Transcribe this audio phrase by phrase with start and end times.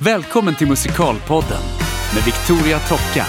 [0.00, 1.62] Välkommen till Musikalpodden
[2.14, 3.26] med Victoria Tocka.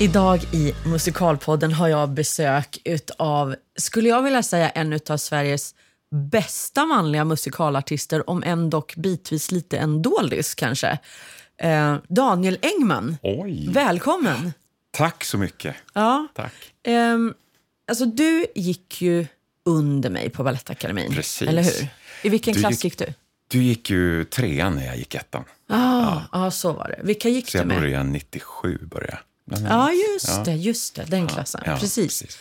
[0.00, 5.74] Idag i Musikalpodden har jag besök utav, skulle jag vilja säga, en utav Sveriges
[6.30, 10.98] bästa manliga musikalartister, om än dock bitvis lite en doldis kanske.
[11.62, 13.16] Eh, Daniel Engman.
[13.22, 13.68] Oj.
[13.70, 14.52] Välkommen!
[14.90, 15.76] Tack så mycket.
[15.94, 16.26] Ja.
[16.34, 16.52] Tack.
[16.86, 17.34] Ehm,
[17.88, 19.26] alltså, du gick ju
[19.64, 21.48] under mig på Balettakademin, Precis.
[21.48, 21.88] eller hur?
[22.22, 23.14] I vilken Du klass gick- gick du?
[23.50, 25.44] Du gick ju trean när jag gick ettan.
[25.68, 26.50] Ah, ja.
[26.50, 27.00] så var det.
[27.06, 27.80] Vilka gick Så du jag med?
[27.80, 28.78] började 97.
[28.82, 29.18] Började.
[29.44, 29.60] jag.
[29.60, 29.92] Ja, annat.
[30.12, 30.42] just Ja.
[30.44, 30.54] det.
[30.54, 31.04] Just det.
[31.04, 31.60] Den klassen.
[31.66, 32.38] Ja, precis.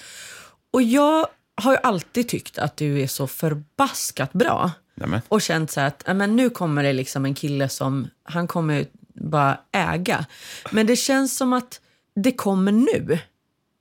[0.72, 4.72] Och jag har ju alltid tyckt att du är så förbaskat bra.
[4.96, 5.22] Nämen.
[5.28, 8.86] Och känt så att ja, men nu kommer det liksom en kille som, han kommer
[9.14, 10.26] bara äga.
[10.72, 11.82] Men det känns som att
[12.16, 13.20] det kommer nu.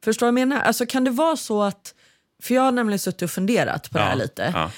[0.05, 0.63] Förstår du vad jag menar?
[0.63, 1.95] Alltså kan det vara så att,
[2.43, 4.51] för jag har nämligen suttit och funderat på det här Ja, lite.
[4.55, 4.71] ja.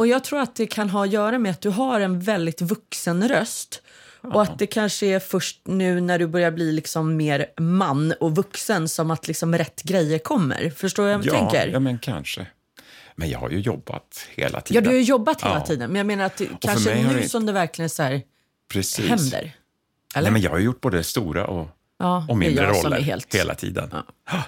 [0.00, 2.60] Och jag tror att det kan ha att göra med att du har en väldigt
[2.60, 3.82] vuxen röst.
[4.22, 8.36] Och att det kanske är först nu när du börjar bli liksom mer man och
[8.36, 10.70] vuxen som att liksom rätt grejer kommer.
[10.70, 11.68] Förstår du vad jag Ja, tänker?
[11.72, 12.46] ja, men kanske.
[13.16, 14.82] Men jag har ju jobbat hela Ja, tiden.
[14.84, 15.66] du har ju jobbat hela Ja.
[15.66, 15.90] tiden.
[15.90, 18.22] Men jag menar att det, för kanske nu som det verkligen så här
[18.72, 19.08] Precis.
[19.08, 19.52] händer.
[20.14, 20.22] Eller?
[20.22, 23.00] Nej, men jag har gjort både stora och, ja, och mindre roller
[23.32, 23.88] hela tiden.
[23.92, 24.42] Ja.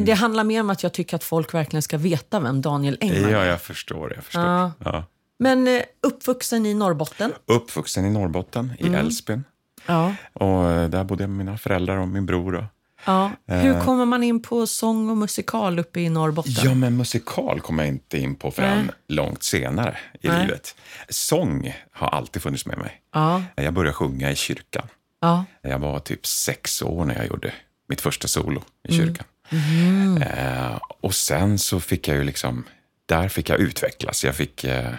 [0.00, 3.24] Det handlar mer om att jag tycker att folk verkligen ska veta vem Daniel Engman
[3.34, 3.44] är.
[3.44, 4.12] jag förstår.
[4.14, 4.42] Jag förstår.
[4.44, 4.72] Ja.
[4.84, 5.04] Ja.
[5.38, 7.32] Men eh, uppvuxen i Norrbotten.
[7.46, 9.00] Uppvuxen i Norrbotten, i Mm.
[9.00, 9.44] Älvsbyn.
[9.86, 10.14] Ja.
[10.32, 12.54] Och eh, där bodde mina föräldrar och min bror.
[12.54, 12.64] Och,
[13.04, 13.30] ja.
[13.46, 16.52] Hur kommer man in på sång och musikal uppe i Norrbotten?
[16.62, 18.94] Ja, men musikal kom jag inte in på förrän Nej.
[19.08, 20.46] långt senare i Nej.
[20.46, 20.74] livet.
[21.08, 23.00] Sång har alltid funnits med mig.
[23.14, 23.42] Ja.
[23.54, 24.88] Jag började sjunga i kyrkan.
[25.20, 25.44] ja.
[25.62, 27.52] Jag var typ sex år när jag gjorde
[27.88, 29.14] mitt första solo i Mm.
[29.50, 30.22] Kyrkan.
[30.22, 32.64] Eh, och sen så fick jag ju liksom,
[33.06, 34.24] där fick jag utvecklas.
[34.24, 34.92] Jag fick eh,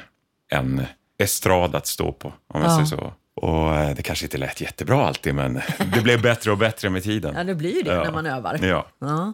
[0.52, 0.86] en
[1.18, 2.76] estrad att stå på, om jag Ja.
[2.76, 3.14] säger så.
[3.42, 5.54] Och eh, det kanske inte lät jättebra alltid, men
[5.94, 7.34] det blev bättre och bättre med tiden.
[7.38, 8.04] ja, det blir det Ja.
[8.04, 8.60] när man övar.
[8.66, 8.86] Ja.
[9.00, 9.34] Ja.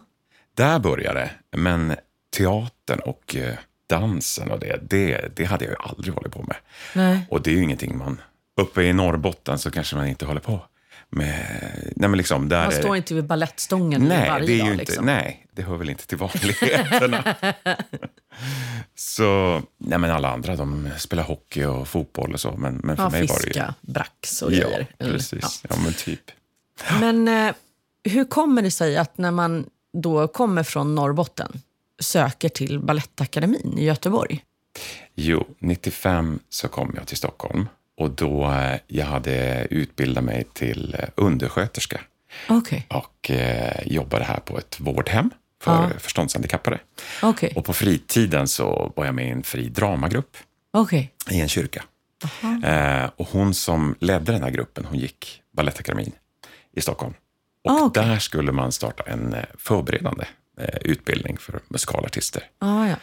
[0.54, 1.20] Där började
[1.50, 1.56] det.
[1.58, 1.96] Men
[2.36, 3.54] teatern och eh,
[3.88, 6.56] dansen och det, det, det hade jag ju aldrig hållit på med.
[6.94, 7.26] Nej.
[7.30, 8.20] Och det är ju ingenting man...
[8.60, 10.60] Uppe i Norrbotten så kanske man inte håller på
[11.12, 11.46] med...
[11.96, 14.66] Nej, men liksom där Man står inte vid balettstången nej, varje det är dag.
[14.72, 15.06] inte, liksom.
[15.06, 17.34] nej, det hör väl inte till vanligheterna.
[18.94, 22.56] så, nej men alla andra de spelar hockey och fotboll och så.
[22.56, 24.86] Men, men för Ja, mig var det fiska, brax och Ja, grejer.
[24.98, 25.64] Eller- precis.
[25.70, 25.76] Ja.
[25.84, 26.30] men typ.
[26.88, 26.98] Ja.
[27.00, 27.54] Men eh,
[28.04, 31.60] hur kommer det sig att när man då kommer från Norrbotten
[32.00, 34.44] söker till Balettakademin i Göteborg?
[35.14, 37.68] Jo, 95 så kom jag till Stockholm.
[37.96, 42.00] Och då eh, jag hade utbildat mig till eh, undersköterska
[42.48, 42.86] Okej.
[42.88, 45.30] och eh, jobbade här på ett vårdhem
[45.62, 45.90] för Ja.
[45.98, 46.78] förståndshandikappade.
[47.22, 47.52] Okej.
[47.56, 50.36] Och på fritiden så var jag med i en fri dramagrupp
[50.72, 51.12] Okej.
[51.30, 51.84] i en kyrka.
[52.64, 56.12] Eh, och hon som ledde den här gruppen, hon gick Balettakademin
[56.76, 57.14] i Stockholm.
[57.64, 58.04] Och Ah, okej.
[58.04, 60.24] där skulle man starta en eh, förberedande
[60.60, 62.42] eh, utbildning för musikalartister.
[62.58, 62.96] Ah, ja.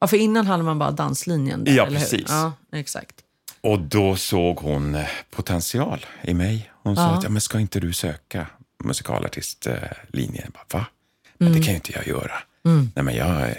[0.00, 2.24] ja, för innan hade man bara danslinjen där, Ja, precis.
[2.28, 3.14] Ja, exakt.
[3.60, 6.70] Och då såg hon eh, potential i mig.
[6.82, 7.08] Hon sa Ja.
[7.18, 8.46] att, ja, men ska inte du söka
[8.84, 10.42] musikalartistlinjen?
[10.44, 10.86] Jag bara, Va?
[11.40, 11.52] Mm.
[11.52, 12.32] Men det kan ju inte jag göra.
[12.94, 13.54] Nej, men jag,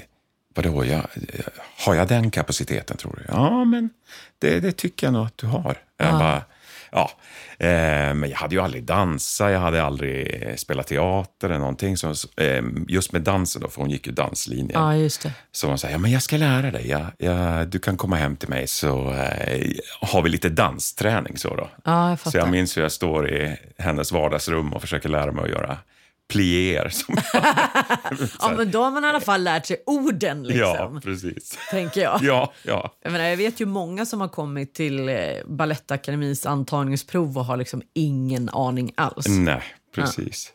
[0.55, 1.07] vadå, jag,
[1.85, 3.33] har jag den kapaciteten tror du?
[3.33, 3.89] Ja, men
[4.39, 5.77] det, det tycker jag nog att du har.
[5.97, 6.43] Jag bara,
[6.91, 7.11] ja.
[7.59, 11.97] Eh, men jag hade ju aldrig dansat, jag hade aldrig spelat teater eller någonting.
[11.97, 14.81] Så, eh, just med dansen då, för hon gick ju danslinjen.
[14.81, 15.33] Ja, just det.
[15.51, 16.87] Så hon sa, ja men jag ska lära dig.
[16.87, 21.37] Jag, jag, du kan komma hem till mig så eh, har vi lite dansträning.
[21.37, 21.69] Så, då.
[21.83, 25.43] Ja, jag så jag minns hur jag står i hennes vardagsrum och försöker lära mig
[25.43, 25.77] att göra
[26.29, 26.89] pliéer.
[26.89, 27.15] Som
[28.41, 31.59] Ja, men då har man i alla fall lärt sig orden, liksom, ja, precis.
[31.71, 32.19] tänker jag.
[32.23, 32.93] Ja, ja.
[33.03, 37.57] Jag, menar, jag vet ju många som har kommit till eh, Balettakademis antagningsprov och har
[37.57, 39.27] liksom ingen aning alls.
[39.27, 39.63] Nej,
[39.95, 40.51] precis.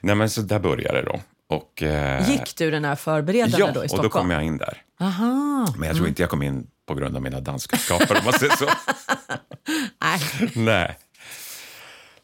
[0.00, 1.20] Nej, men så där började det då.
[1.56, 4.02] Och, eh, Gick du den här förberedande Ja, då i och Stockholm?
[4.12, 4.82] då kom jag in där.
[5.00, 5.74] Aha.
[5.78, 8.56] Men jag tror inte jag kom in på grund av mina danskunskaper om man säger
[8.56, 8.64] så.
[10.02, 10.20] Nej.
[10.54, 10.98] Nej.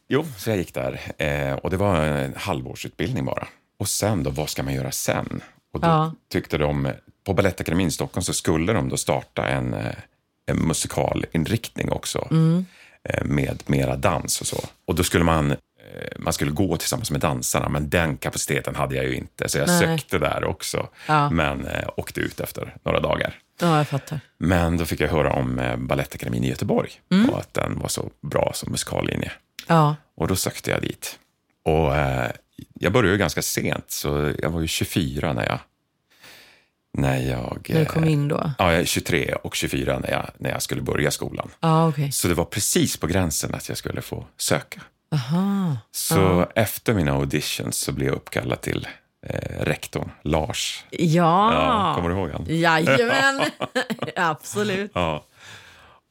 [0.09, 1.01] Jo, så jag gick där.
[1.19, 3.47] Eh, och det var en halvårsutbildning bara.
[3.79, 5.41] Och sen då, vad ska man göra sen?
[5.73, 6.13] Och då Ja.
[6.33, 6.93] tyckte de,
[7.27, 9.95] på Balettakademin i Stockholm så skulle de då starta en, eh,
[10.47, 12.29] en musikalinriktning också.
[13.05, 14.65] Eh, med mera dans och så.
[14.87, 15.57] Och då skulle man, eh,
[16.19, 19.49] man skulle gå tillsammans med dansarna, men den kapaciteten hade jag ju inte.
[19.49, 19.81] Så jag Nej.
[19.81, 21.31] sökte där också, Ja.
[21.31, 23.35] men eh, åkte ut efter några dagar.
[23.61, 24.21] Ja, jag fattar.
[24.39, 27.31] Men då fick jag höra om eh, Balettakademin i Göteborg Mm.
[27.31, 29.33] och att den var så bra som musikallinje.
[29.69, 29.97] Ja.
[30.15, 31.19] Och då sökte jag dit.
[31.65, 32.31] Och eh,
[32.75, 35.59] jag började ju ganska sent, så jag var ju 24 när jag
[36.93, 37.67] när jag...
[37.69, 38.53] När du kom eh, in då?
[38.59, 41.51] Ja, jag är 23 och 24 när jag, när jag skulle börja skolan.
[41.61, 42.13] Ja, okej.
[42.13, 44.81] Så det var precis på gränsen att jag skulle få söka.
[45.13, 45.77] Aha.
[45.91, 48.89] Så efter mina auditions så blev jag uppkallad till
[49.27, 50.85] eh, rektorn, Lars.
[50.91, 51.53] Ja.
[51.55, 52.45] Ja, kommer du ihåg han?
[52.49, 53.41] Jajamän.
[54.17, 54.91] Absolut.
[54.95, 55.25] Ja.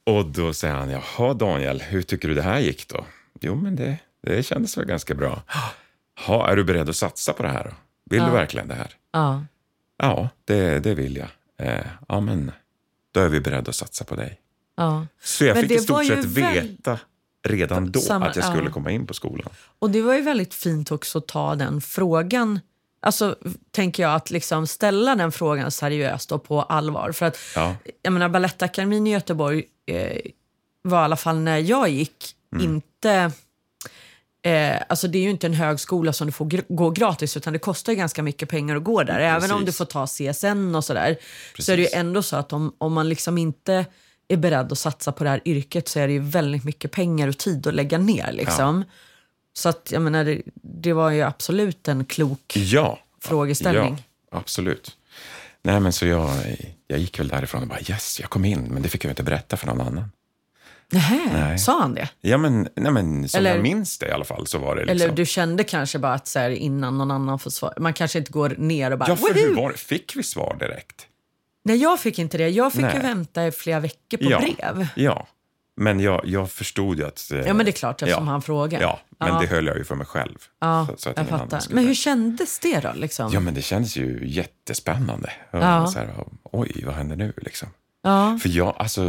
[0.05, 3.05] Och då säger han, jaha Daniel, hur tycker du det här gick då?
[3.41, 5.41] Jo, men det, det kändes väl ganska bra.
[6.25, 7.71] Ha, är du beredd att satsa på det här då?
[8.09, 8.93] Vill du verkligen det här?
[9.11, 9.43] Ja.
[9.97, 11.27] Ja, det, det vill jag.
[11.67, 12.51] Eh, ja, men
[13.11, 14.39] då är vi beredda att satsa på dig.
[14.75, 15.05] ja.
[15.21, 16.99] Så jag Men fick i stort sett väl- veta
[17.47, 18.71] redan då Samma- att jag skulle ja.
[18.71, 19.49] komma in på skolan.
[19.79, 22.59] Och det var ju väldigt fint också att ta den frågan.
[22.99, 23.35] Alltså,
[23.71, 27.11] tänker jag, att liksom ställa den frågan seriöst och på allvar.
[27.11, 27.75] För att, Ja.
[28.01, 30.17] jag menar, Balettakademin i Göteborg eh,
[30.81, 32.65] var i alla fall när jag gick Mm.
[32.65, 33.31] inte...
[34.41, 37.53] Eh, alltså det är ju inte en högskola som du får gr- gå gratis utan
[37.53, 39.19] det kostar ju ganska mycket pengar att gå där.
[39.19, 41.17] Även om du får ta CSN och sådär.
[41.59, 43.85] Så är det ju ändå så att om, om man liksom inte
[44.27, 47.27] är beredd att satsa på det här yrket så är det ju väldigt mycket pengar
[47.27, 48.31] och tid att lägga ner.
[48.31, 48.83] Liksom.
[49.53, 52.99] Så att jag menar, det, det var ju absolut en klok Ja.
[53.21, 54.03] frågeställning.
[54.31, 54.97] Ja, absolut.
[55.63, 56.29] Nej, men så jag,
[56.87, 59.23] jag gick väl därifrån och bara yes, jag kom in, men det fick jag inte
[59.23, 60.11] berätta för någon annan.
[60.91, 61.57] Nähä, Nej.
[61.59, 62.09] sa han det?
[62.21, 64.85] Ja, men, nej, men som Eller- jag minns det i alla fall så var det
[64.85, 65.05] liksom...
[65.07, 68.19] Eller du kände kanske bara att så här, innan någon annan får svar, man kanske
[68.19, 69.77] inte går ner och bara Ja, för hur var det?
[69.77, 71.07] Fick vi svar direkt?
[71.65, 72.49] Nej, jag fick inte det.
[72.49, 72.95] Jag fick Nej.
[72.95, 74.39] ju vänta i flera veckor på ja.
[74.39, 74.87] brev.
[74.95, 75.27] Ja,
[75.77, 77.31] men jag, jag förstod ju att...
[77.31, 78.31] eh, Ja, men det är klart eftersom ja.
[78.31, 78.81] han frågar.
[78.81, 79.39] Ja, men Ja.
[79.39, 80.37] det höll jag ju för mig själv.
[80.59, 81.61] Ja, så, så jag fattar.
[81.69, 82.91] Men hur kändes det då?
[82.95, 83.31] Liksom?
[83.33, 85.31] Ja, men det kändes ju jättespännande.
[85.51, 85.87] Ja.
[85.87, 86.13] Så här,
[86.43, 87.67] Oj, vad händer nu liksom?
[88.03, 88.39] Ja.
[88.41, 89.01] För jag, alltså,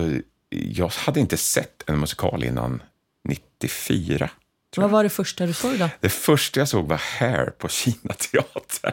[0.50, 2.82] jag hade inte sett en musikal innan
[3.28, 4.30] 94.
[4.76, 5.88] Vad var det första du såg då?
[6.00, 8.92] Det första jag såg var Hair på Kina teater.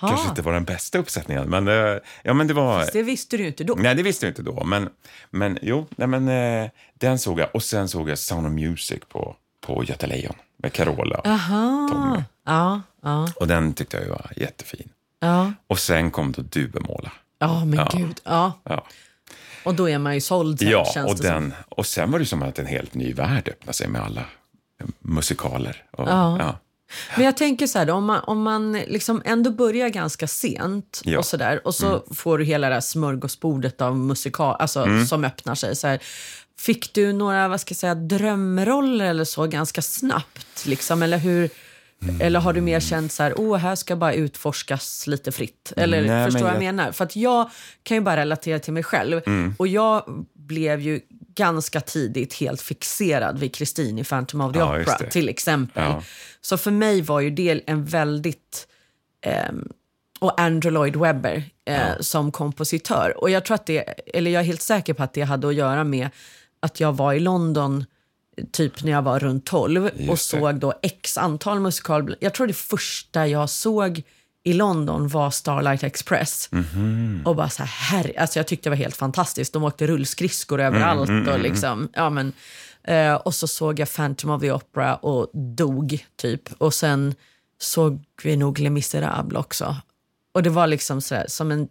[0.00, 2.88] Kanske inte var den bästa uppsättningen, men, eh, ja, men det var...
[2.92, 3.74] Det visste du inte då.
[3.74, 4.64] Nej, det visste jag inte då.
[4.64, 4.88] Men,
[5.30, 7.48] men jo, nej, men, eh, den såg jag.
[7.54, 11.20] Och sen såg jag Sound of Music på, på Göta Lejon med Carola.
[11.24, 11.88] Aha.
[11.92, 12.22] Tommy.
[12.46, 14.88] Ja, ja, Och den tyckte jag var jättefin.
[15.20, 15.52] ja.
[15.66, 17.12] Och sen kom då Duvemåla.
[17.38, 17.88] Ja, men Ja.
[17.96, 18.20] gud.
[18.24, 18.52] Ja.
[18.64, 18.86] Ja,
[19.64, 21.32] Och då är man ju såld sen, ja känns och, det som.
[21.34, 24.24] den, och sen var det som att en helt ny värld öppnade sig med alla
[25.00, 25.84] musikaler.
[25.90, 26.36] Och, Ja.
[26.38, 26.58] ja.
[27.16, 31.18] Men jag tänker så här, om man, om man liksom ändå börjar ganska sent Ja.
[31.18, 35.24] och så där och så får du hela det här smörgåsbordet av musikal, alltså, som
[35.24, 35.76] öppnar sig.
[35.76, 35.98] Så här.
[36.58, 40.66] Fick du några vad ska jag säga, drömroller eller så ganska snabbt?
[40.66, 41.50] Liksom, eller, hur,
[42.20, 45.72] eller har du mer känt så här, åh, här ska bara utforskas lite fritt?
[45.76, 46.92] Eller Nej, förstår vad jag jag- menar?
[46.92, 47.50] För att jag
[47.82, 49.20] kan ju bara relatera till mig själv.
[49.58, 50.04] Och jag
[50.34, 51.00] blev ju
[51.34, 55.82] ganska tidigt helt fixerad vid Kristin i Phantom of the Ja, Opera till exempel.
[55.82, 56.02] Ja.
[56.40, 58.66] Så för mig var ju det en väldigt...
[59.26, 59.68] ehm,
[60.20, 63.14] och Andrew Lloyd Webber eh, som kompositör.
[63.16, 63.78] Och jag tror att det,
[64.14, 66.08] eller jag är helt säker på att det hade att göra med
[66.60, 67.84] att jag var i London eh,
[68.52, 72.16] typ när jag var runt 12 och såg då x antal musikal...
[72.20, 74.02] Jag tror det första jag såg
[74.44, 76.48] i London var Starlight Express.
[76.52, 77.22] Mhm.
[77.24, 79.52] Och bara så här, herre, alltså jag tyckte det var helt fantastiskt.
[79.52, 81.28] De åkte rullskridskor Mm, överallt.
[81.28, 82.32] och liksom, ja men,
[82.84, 86.42] eh, och så såg jag Phantom of the Opera och dog, typ.
[86.58, 87.14] Och sen
[87.58, 89.76] såg vi nog Les Misérables också.
[90.34, 91.68] Och det var liksom så här, som en...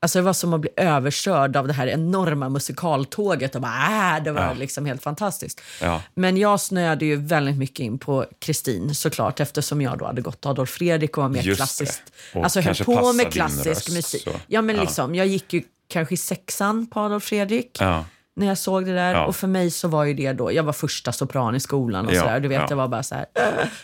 [0.00, 3.54] Alltså det var som att bli överkörd av det här enorma musikaltåget.
[3.54, 4.52] Och bara, äh, det var Ja.
[4.52, 5.60] liksom helt fantastiskt.
[5.82, 6.02] Ja.
[6.14, 10.46] Men jag snöade ju väldigt mycket in på Kristin såklart eftersom jag då hade gått
[10.46, 12.02] Adolf Fredrik och var mer Just klassiskt.
[12.32, 12.38] det.
[12.38, 14.22] Och Alltså höll på med klassisk musik.
[14.22, 14.30] så.
[14.46, 14.82] Ja men Ja.
[14.82, 18.04] liksom, jag gick ju kanske i sexan på Adolf Fredrik Ja.
[18.36, 19.14] när jag såg det där.
[19.14, 19.26] Ja.
[19.26, 22.14] Och för mig så var ju det då, jag var första sopran i skolan och
[22.14, 22.40] Ja, sådär.
[22.40, 22.66] Du vet, ja.
[22.66, 23.26] det var bara så här,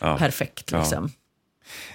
[0.00, 1.12] äh, perfekt liksom.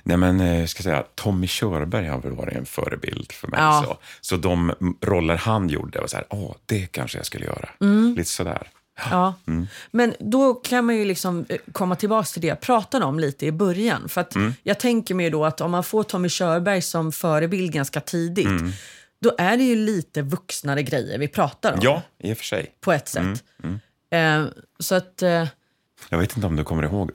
[0.03, 3.59] Nej, men eh, jag ska säga, Tommy Körberg har väl varit en förebild för mig.
[3.59, 3.83] Ja.
[3.87, 7.69] Så, så de roller han gjorde var så här, åh, det kanske jag skulle göra.
[7.81, 8.15] Mm.
[8.17, 8.67] Lite sådär.
[9.11, 9.33] Ja.
[9.47, 9.67] Mm.
[9.91, 13.45] Men då kan man ju liksom eh, komma tillbaka till det jag pratade om lite
[13.45, 14.09] i början.
[14.09, 14.53] För Mm.
[14.63, 18.71] Jag tänker mig då att om man får Tommy Körberg som förebild ganska tidigt, Mm.
[19.21, 21.79] då är det ju lite vuxnare grejer vi pratar om.
[21.81, 22.71] Ja, i och för sig.
[22.81, 23.43] På ett sätt.
[23.63, 23.79] Mm,
[24.11, 24.45] Eh,
[24.79, 25.21] så att...
[25.21, 25.47] Eh,
[26.09, 27.11] Jag vet inte om du kommer ihåg,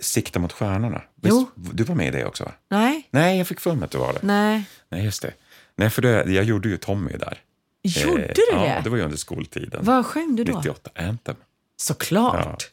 [0.00, 1.02] Sikta mot stjärnorna.
[1.22, 1.50] Jo.
[1.54, 2.52] du var med i det också va?
[2.70, 4.18] nej, Nej, jag fick för mig att du var det.
[4.22, 4.64] nej.
[4.88, 5.32] Nej, just det.
[5.76, 7.38] Nej, för det, jag gjorde ju Tommy där.
[7.82, 8.80] Gjorde Eh, du Ja, det?
[8.84, 9.80] det var ju under skoltiden.
[9.84, 10.56] Vad sjöng du då?
[10.56, 11.36] 98, Anthem.
[11.76, 12.70] Såklart.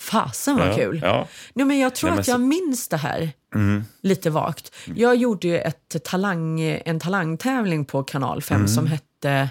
[0.00, 1.00] Fasen vad Ja, kul.
[1.04, 1.28] Ja.
[1.54, 3.84] Nej, men jag tror Nej, men att jag så- minns det här Mm.
[4.00, 4.74] lite vagt.
[4.94, 8.68] Jag gjorde ju ett talang, en talangtävling på Kanal 5 Mm.
[8.68, 9.48] som hette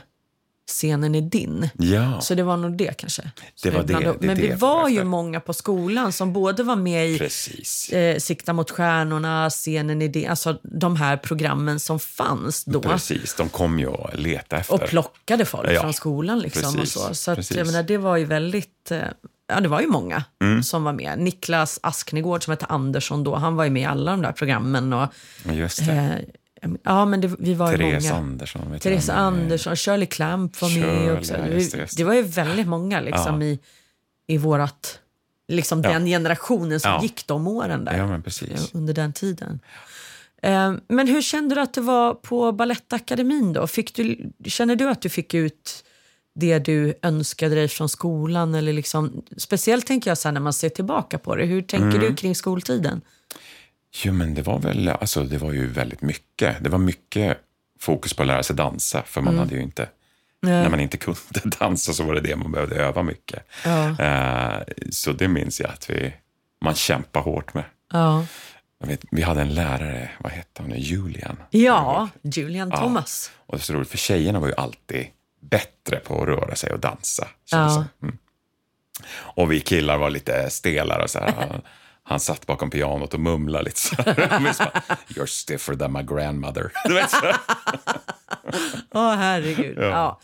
[0.72, 1.70] scenen är din.
[1.78, 3.32] Ja, Så det var nog det kanske.
[3.63, 6.75] Det var det- det Men det vi var ju många på skolan som både var
[6.75, 7.30] med i
[7.92, 12.82] eh, Sikta mot stjärnorna, Scenen är din, alltså de här programmen som fanns då.
[12.82, 14.74] Precis, de kom ju att leta efter.
[14.74, 16.40] Och plockade folk Ja, från skolan.
[16.40, 18.92] Liksom precis, och så så att, jag menar, det var ju väldigt...
[18.92, 18.98] Eh,
[19.48, 20.63] ja, det var ju många Mm.
[20.63, 21.20] som var med.
[21.20, 24.94] Niklas Asknegård som hette Andersson då, han var ju med i alla de där programmen.
[24.94, 25.08] Och,
[25.44, 25.92] det.
[25.92, 26.12] eh,
[26.84, 28.15] ja, men det, vi var ju Therese många.
[28.24, 28.72] Andersson.
[28.72, 31.34] Vet Therese eh, Andersson, Shirley Clamp var med Shirley, också.
[31.34, 32.03] ja, Det, just just det.
[32.03, 33.48] var ju väldigt många liksom, Ja.
[33.48, 33.60] i,
[34.27, 35.00] i vårat,
[35.48, 38.22] liksom den generationen som gick de åren där.
[38.24, 38.70] Precis.
[38.74, 39.60] under den tiden.
[40.44, 43.68] Eh, Men hur kände du att det var på Balettakademin då?
[43.68, 45.84] Fick du, känner du att du fick ut
[46.36, 48.56] det du önskade dig från skolan?
[48.56, 51.46] Eller liksom, speciellt tänker jag så när man ser tillbaka på det.
[51.46, 52.00] Hur tänker Mm.
[52.01, 53.01] du kring skoltiden?
[54.03, 56.63] Jo, men det var väl, alltså det var ju väldigt mycket.
[56.63, 57.38] Det var mycket
[57.79, 59.33] fokus på att lära sig dansa, för Mm.
[59.33, 59.89] man hade ju inte,
[60.41, 61.19] när man inte kunde
[61.60, 63.43] dansa så var det det man behövde öva mycket.
[63.65, 64.00] Ja.
[64.05, 66.13] Eh, så det minns jag att vi,
[66.65, 67.63] man kämpade hårt med.
[67.91, 68.25] Ja,
[68.83, 70.74] vet, vi hade en lärare, vad hette hon?
[70.77, 71.38] Julian.
[71.50, 73.31] ja Julian Thomas.
[73.45, 75.07] Och det är så roligt, för tjejerna var ju alltid
[75.41, 77.27] bättre på att röra sig och dansa.
[77.51, 77.86] Ja.
[78.03, 78.17] Mm.
[79.13, 81.07] Och vi killar var lite stelare.
[81.07, 81.62] Så här.
[82.12, 84.13] Han, satt bakom pianot och mumlade lite så här.
[85.08, 86.72] You're stiffer than my grandmother.
[86.86, 87.36] Du vet, så här.
[88.91, 89.77] Åh, herregud.
[89.80, 90.20] Ja.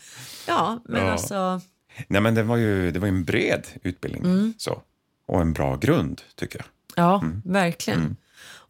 [0.46, 0.80] Ja.
[0.84, 1.10] men Ja.
[1.12, 1.60] alltså...
[2.06, 4.24] Nej, men det var ju det var en bred utbildning.
[4.24, 4.54] Mm.
[4.58, 4.82] Så.
[5.26, 6.66] Och en bra grund, tycker jag.
[7.04, 7.42] Ja, Mm.
[7.44, 8.16] verkligen.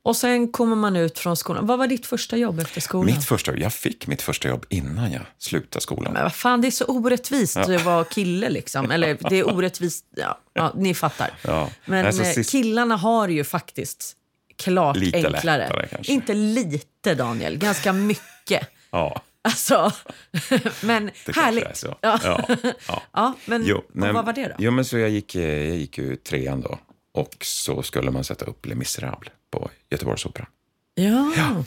[0.08, 1.66] Och sen kommer man ut från skolan.
[1.66, 3.06] Vad var ditt första jobb efter skolan?
[3.14, 6.12] Mitt första, jag fick mitt första jobb innan jag slutade skolan.
[6.12, 8.90] Men vad fan, det är så orättvist att vara kille liksom.
[8.90, 11.30] Eller det är orättvist, ja, ja ni fattar.
[11.42, 11.70] Ja.
[11.84, 14.16] Men Alltså, sist- killarna har ju faktiskt
[14.56, 15.58] klart Lite enklare.
[15.58, 16.12] lättare, kanske.
[16.12, 18.68] Inte lite Daniel, ganska mycket.
[18.90, 19.92] Ja, Alltså,
[20.82, 21.64] men det härligt.
[21.64, 21.96] är så.
[22.00, 22.20] Ja.
[22.24, 22.48] Ja,
[22.88, 23.02] ja.
[23.12, 24.54] Ja, men Jo, nej, vad var det då?
[24.58, 26.78] Jo, men så jag gick, eh, jag gick ju trean då.
[27.14, 30.48] Och så skulle man sätta upp Les Misérables på Göteborgsoperan.
[30.94, 31.64] Ja.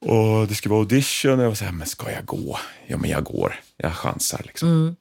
[0.00, 2.58] Och det skulle vara audition och jag var så här, men ska jag gå?
[2.86, 3.60] Ja, men jag går.
[3.76, 4.68] Jag chansar liksom.
[4.68, 4.96] Mm.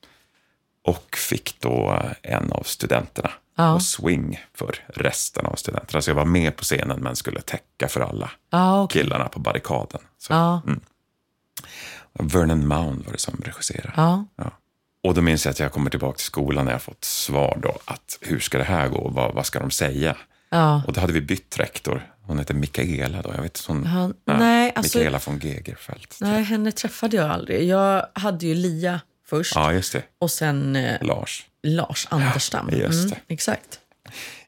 [0.84, 3.74] Och fick då en av studenterna Ja.
[3.74, 6.02] och swing för resten av studenterna.
[6.02, 9.02] Så jag var med på scenen men skulle täcka för alla Ja, okej.
[9.02, 10.02] killarna på barrikaden.
[10.18, 10.62] Så Ja,
[12.14, 13.94] Vernon Mound var det som regisserade.
[13.96, 14.26] ja.
[15.04, 17.78] Och då minns jag att jag kommer tillbaka till skolan när jag fått svar då
[17.86, 19.10] att hur ska det här gå?
[19.10, 20.18] Vad, vad ska de säga?
[20.58, 20.84] Ja.
[20.88, 22.12] Och då hade vi bytt rektor.
[22.22, 23.32] Hon hette Mikaela då.
[23.36, 26.18] Jag vet hon, Han, ja, nej, alltså, Mikaela von Gegerfeldt.
[26.22, 27.68] nej, henne träffade jag aldrig.
[27.68, 30.04] Jag hade ju Lia först Ja, just det.
[30.20, 31.46] och sen eh, Lars.
[31.64, 32.68] Lars Anderstam.
[32.70, 33.18] Mm, just det.
[33.28, 33.80] exakt.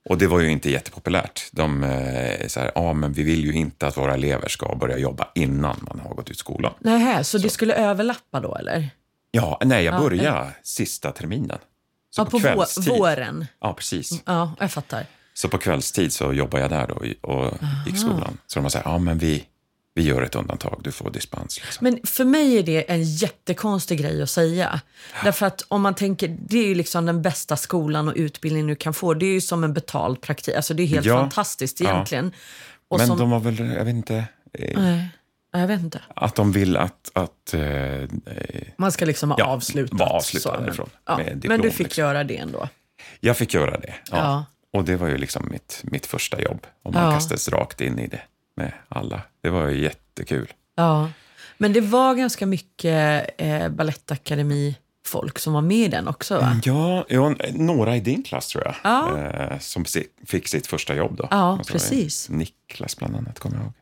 [0.09, 1.41] Och det var ju inte jättepopulärt.
[1.51, 4.97] De eh, så här, ja men vi vill ju inte att våra elever ska börja
[4.97, 6.73] jobba innan man har gått ut skolan.
[6.79, 8.89] Nej, så, det skulle överlappa då eller?
[9.31, 11.57] Ja, nej, jag Ja, började sista terminen.
[12.09, 12.87] Så Ja, på kvällstid.
[12.89, 13.45] våren.
[13.61, 14.21] Ja, precis.
[14.25, 15.05] Ja, jag fattar.
[15.41, 16.95] Så på kvällstid så jobbade jag där då
[17.33, 17.53] och
[17.87, 18.37] gick skolan.
[18.47, 19.43] Så de här, ja men vi,
[19.95, 21.59] vi gör ett undantag, du får dispens.
[21.61, 21.83] Liksom.
[21.83, 24.81] Men för mig är det en jättekonstig grej att säga.
[25.23, 28.75] Därför att om man tänker, det är ju liksom den bästa skolan och utbildningen du
[28.75, 29.13] kan få.
[29.13, 30.55] Det är ju som en betald praktik.
[30.55, 31.17] Alltså det är helt Ja.
[31.19, 31.89] fantastiskt Ja.
[31.89, 32.31] egentligen.
[32.87, 34.15] Och Men som, de var väl, jag vet inte,
[34.53, 35.07] eh, Nej,
[35.51, 36.01] jag vet inte.
[36.15, 38.07] att de vill att, att eh, eh,
[38.77, 39.99] Man ska liksom ha Ja, avslutat.
[39.99, 40.61] vara avslutad så.
[40.61, 42.01] därifrån Ja, men du fick liksom.
[42.01, 42.69] göra det ändå.
[43.19, 43.93] jag fick göra det.
[44.11, 44.17] Ja.
[44.17, 44.45] Ja.
[44.73, 46.67] Och det var ju liksom mitt, mitt första jobb.
[46.83, 47.11] Och man Ja.
[47.11, 48.21] kastades rakt in i det
[48.55, 49.21] med alla.
[49.41, 50.53] Det var ju jättekul.
[50.75, 51.09] Ja.
[51.57, 56.59] Men det var ganska mycket eh, Balettakademi-folk som var med i den också va?
[56.63, 58.75] Ja, ja, några i din klass tror jag.
[58.83, 59.17] Ja.
[59.19, 59.85] Eh, som
[60.25, 61.27] fick sitt första jobb då.
[61.31, 62.29] Ja, precis.
[62.29, 63.73] Niklas bland annat, kommer jag ihåg.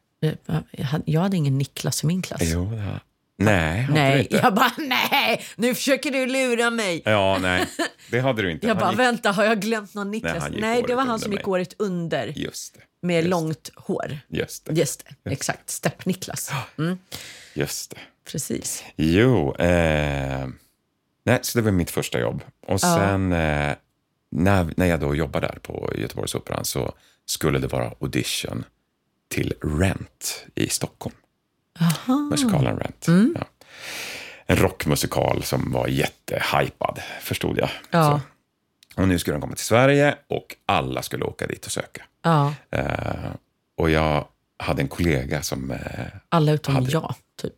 [0.51, 2.41] Eh, Jag hade, ingen Niklas i min klass.
[2.43, 2.99] Jo, det.
[3.39, 4.35] Nej, hade du nej, inte?
[4.35, 7.01] jag bara nej, nu försöker du lura mig.
[7.05, 7.65] Ja, nej,
[8.11, 8.67] det hade du inte.
[8.67, 10.43] Jag Han bara, gick- vänta, har jag glömt någon Niklas?
[10.43, 11.51] han Nej, det var han under som gick mig.
[11.51, 12.79] året under Just det.
[13.07, 14.19] med just, långt hår.
[14.27, 14.73] Just det.
[14.73, 15.69] Just det, exakt.
[15.69, 16.51] Stepp-Niklas.
[16.77, 16.97] Mm,
[17.53, 17.97] Just det.
[18.31, 18.83] precis.
[18.95, 20.47] Jo, eh,
[21.25, 22.41] nej, så det var mitt första jobb.
[22.67, 23.75] Och sen eh,
[24.31, 26.93] när, när jag då jobbade där på Göteborgsoperan så
[27.25, 28.65] skulle det vara audition
[29.29, 31.15] till Rent i Stockholm.
[32.29, 33.07] Musikalen Rent.
[33.07, 33.35] Mm.
[33.39, 33.45] Ja.
[34.45, 37.69] En rockmusikal som var jättehypad, förstod jag.
[37.91, 38.21] Ja.
[38.95, 42.03] Och nu skulle den komma till Sverige och alla skulle åka dit och söka.
[42.21, 43.31] Ja, Eh,
[43.77, 44.27] och jag
[44.59, 45.71] hade en kollega som...
[45.71, 45.79] Eh,
[46.29, 47.53] alla utom Hade- jag, typ.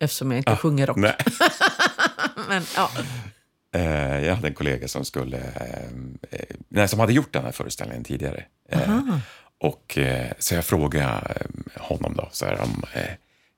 [0.00, 0.96] Eftersom jag inte sjunger rock.
[2.48, 2.90] Men, ja.
[3.74, 5.40] Eh, jag hade en kollega som skulle,
[6.68, 8.44] nej, som hade gjort den här föreställningen tidigare.
[9.60, 9.98] Och,
[10.38, 11.20] så jag frågade
[11.76, 12.82] honom då, så här, om,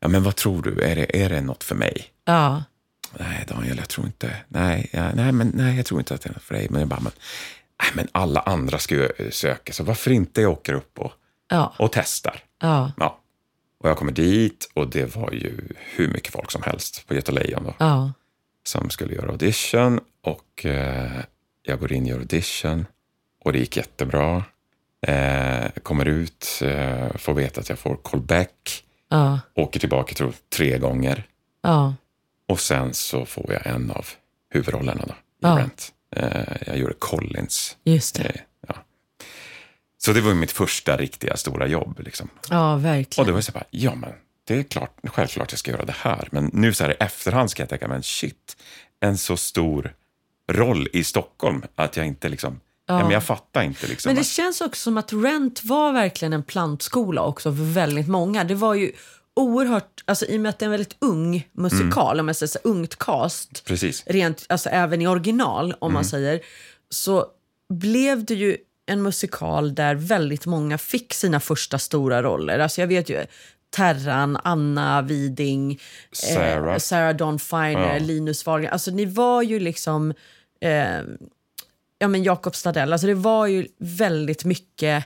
[0.01, 2.07] ja, men vad tror du, är det, är det något för mig?
[2.25, 2.65] ja.
[3.19, 6.29] nej Daniel, jag tror inte, nej, ja, nej, men, nej, jag tror inte att det
[6.29, 6.67] är något för dig.
[6.71, 7.13] Men jag bara, men,
[7.83, 11.13] nej, men alla andra ska ju eh, söka, så varför inte jag åker upp och,
[11.49, 11.75] Ja.
[11.79, 12.43] och testar?
[12.61, 12.93] Ja.
[12.97, 13.21] Ja.
[13.81, 17.33] Och jag kommer dit och det var ju hur mycket folk som helst på Göta
[17.33, 18.13] Lejon då, Ja.
[18.67, 20.01] som skulle göra audition.
[20.23, 21.21] Och eh,
[21.63, 22.87] jag går in i audition
[23.45, 24.45] och det gick jättebra.
[25.07, 29.41] Eh, kommer ut, eh, får veta att jag får callback, Ja.
[29.55, 31.27] åker tillbaka tror, tre gånger.
[31.63, 31.95] Ja.
[32.49, 34.07] Och sen så får jag en av
[34.51, 35.59] huvudrollerna då, i Ja.
[35.59, 35.93] Rent.
[36.17, 37.77] Eh, jag gjorde Collins.
[37.85, 38.23] Just det.
[38.29, 38.75] Eh, ja.
[39.99, 42.01] Så det var mitt första riktiga stora jobb.
[42.05, 42.29] Liksom.
[42.51, 43.27] Ja, Och verkligen.
[43.27, 44.13] då var jag så här, bara, ja men
[44.45, 46.29] det är klart, självklart jag ska göra det här.
[46.33, 48.57] Men nu så här i efterhand ska jag tänka, men shit,
[49.01, 49.95] en så stor
[50.51, 52.99] roll i Stockholm att jag inte liksom, ja.
[53.03, 54.09] men jag fattar inte liksom.
[54.09, 58.45] Men det känns också som att Rent var verkligen en plantskola också för väldigt många.
[58.45, 58.93] Det var ju
[59.37, 62.49] oerhört, alltså i och med att det är en väldigt ung musikal, om jag säger
[62.51, 64.03] så, ungt cast, Precis.
[64.07, 65.95] rent, alltså även i original om Mm.
[65.95, 66.41] man säger,
[66.91, 67.27] så
[67.75, 72.59] blev det ju en musikal där väldigt många fick sina första stora roller.
[72.59, 73.27] Alltså jag vet ju
[73.77, 75.81] Terran, Anna Widing,
[76.13, 76.73] Sarah.
[76.73, 77.99] Eh, Sarah Dawn Finer, Ja.
[77.99, 78.73] Linus Wahlgren.
[78.73, 80.15] Alltså ni var ju liksom
[80.61, 81.01] eh,
[81.99, 82.93] ja, men Jakob Stadell.
[82.93, 85.05] Alltså det var ju väldigt mycket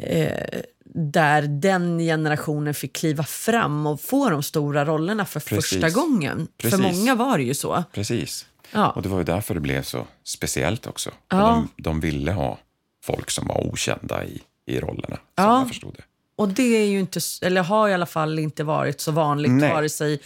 [0.00, 0.60] eh,
[0.94, 5.70] där den generationen fick kliva fram och få de stora rollerna för Precis.
[5.70, 6.48] första gången.
[6.58, 6.80] Precis.
[6.80, 7.84] För många var det ju så.
[7.92, 8.46] Precis.
[8.72, 8.90] Ja.
[8.90, 11.10] Och det var ju därför det blev så speciellt också.
[11.28, 11.36] Ja.
[11.36, 12.58] De, de ville ha
[13.04, 15.58] folk som var okända i, i rollerna, som Ja.
[15.58, 16.02] jag förstod det.
[16.36, 19.72] Och det är ju inte, eller har i alla fall inte varit så vanligt Nej.
[19.72, 20.20] vare sig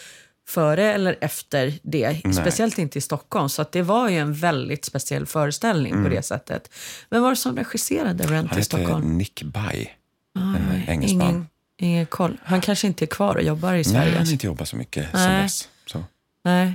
[0.49, 2.35] före eller efter det.
[2.35, 3.49] Speciellt inte i Stockholm.
[3.49, 6.71] Så att det var ju en väldigt speciell föreställning på det sättet.
[7.11, 8.35] Vem var det som regisserade Rent Mm.
[8.37, 9.19] Han i hette Stockholm?
[9.19, 9.87] Nick Bay,
[10.35, 11.28] Ah, en nej, engelsman.
[11.28, 11.47] ingen,
[11.78, 12.37] ingen koll.
[12.45, 14.17] Han kanske inte är kvar och jobbar i Nej, Sverige.
[14.17, 15.43] han har inte jobbat så mycket sen Nej.
[15.43, 15.69] dess.
[15.87, 16.05] Så.
[16.45, 16.75] Nej.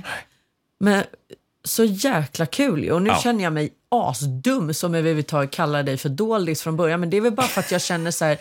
[0.80, 1.04] Men
[1.64, 2.90] så jäkla kul.
[2.90, 3.20] Och nu Ja.
[3.22, 7.00] känner jag mig asdum som överhuvudtaget kallar dig för doldis från början.
[7.00, 8.38] Men det är väl bara för att jag känner så här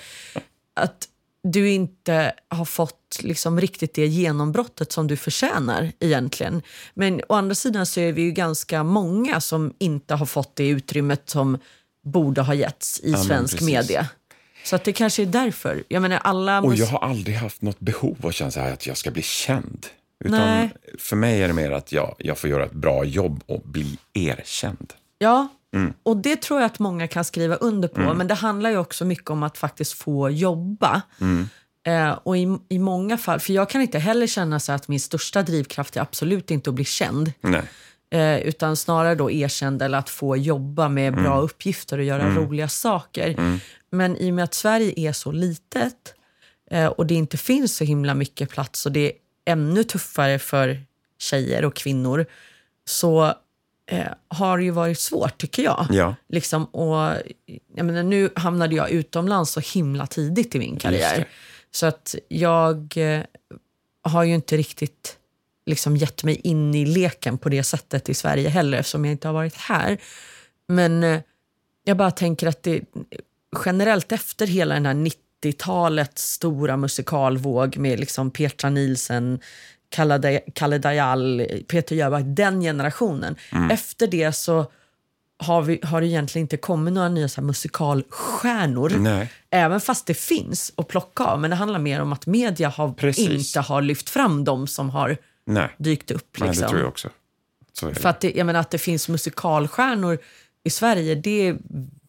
[0.73, 1.07] att
[1.43, 6.61] du inte har fått liksom riktigt det genombrottet som du förtjänar egentligen.
[6.93, 10.67] Men å andra sidan så är vi ju ganska många som inte har fått det
[10.67, 11.57] utrymmet som
[12.03, 14.09] borde ha getts i men svensk media.
[14.63, 15.83] Så att det kanske är därför.
[15.87, 16.61] Jag menar alla...
[16.61, 18.97] Och mus- jag har aldrig haft något behov av att känna så här att jag
[18.97, 19.87] ska bli känd.
[20.25, 20.69] Utan Nej.
[20.99, 23.97] för mig är det mer att jag, jag får göra ett bra jobb och bli
[24.13, 24.93] erkänd.
[25.17, 25.93] Ja, Mm.
[26.03, 28.13] och det tror jag att många kan skriva under på.
[28.13, 31.01] Men det handlar ju också mycket om att faktiskt få jobba.
[31.21, 31.49] Mm.
[31.85, 34.99] Eh, och i, i många fall, för jag kan inte heller känna så att min
[34.99, 37.31] största drivkraft är absolut inte att bli känd.
[38.11, 41.39] Eh, utan snarare då erkänd eller att få jobba med bra Mm.
[41.43, 43.59] uppgifter och göra roliga saker.
[43.91, 46.13] Men i och med att Sverige är så litet
[46.71, 49.11] eh, och det inte finns så himla mycket plats och det är
[49.45, 50.81] ännu tuffare för
[51.19, 52.25] tjejer och kvinnor
[52.85, 53.33] så
[53.91, 55.87] eh, har ju varit svårt tycker jag.
[55.89, 56.15] Ja.
[56.29, 57.15] Liksom, och,
[57.75, 61.27] jag menar, nu hamnade jag utomlands så himla tidigt i min karriär.
[61.71, 63.21] Så att jag eh,
[64.03, 65.17] har ju inte riktigt
[65.65, 69.27] liksom, gett mig in i leken på det sättet i Sverige heller eftersom jag inte
[69.27, 69.97] har varit här.
[70.67, 71.21] Men eh,
[71.83, 72.81] jag bara tänker att det
[73.65, 79.39] generellt efter hela den här 90-talets stora musikalvåg med liksom Petra Nielsen,
[79.93, 83.35] Kalle Day- Kalle Dajal, Peter Jöback, den generationen.
[83.71, 84.65] Efter det så
[85.37, 88.89] har, vi, har det egentligen inte kommit några nya så här musikalstjärnor.
[88.97, 89.31] Nej.
[89.49, 91.39] Även fast det finns att plocka av.
[91.39, 93.29] Men det handlar mer om att media har Precis.
[93.29, 95.69] inte har lyft fram dem som har Nej.
[95.77, 96.37] dykt upp.
[96.39, 96.61] Nej, Liksom.
[96.63, 97.09] det tror jag också.
[97.93, 100.17] För att det, jag menar, att det finns musikalstjärnor
[100.63, 101.55] i Sverige, det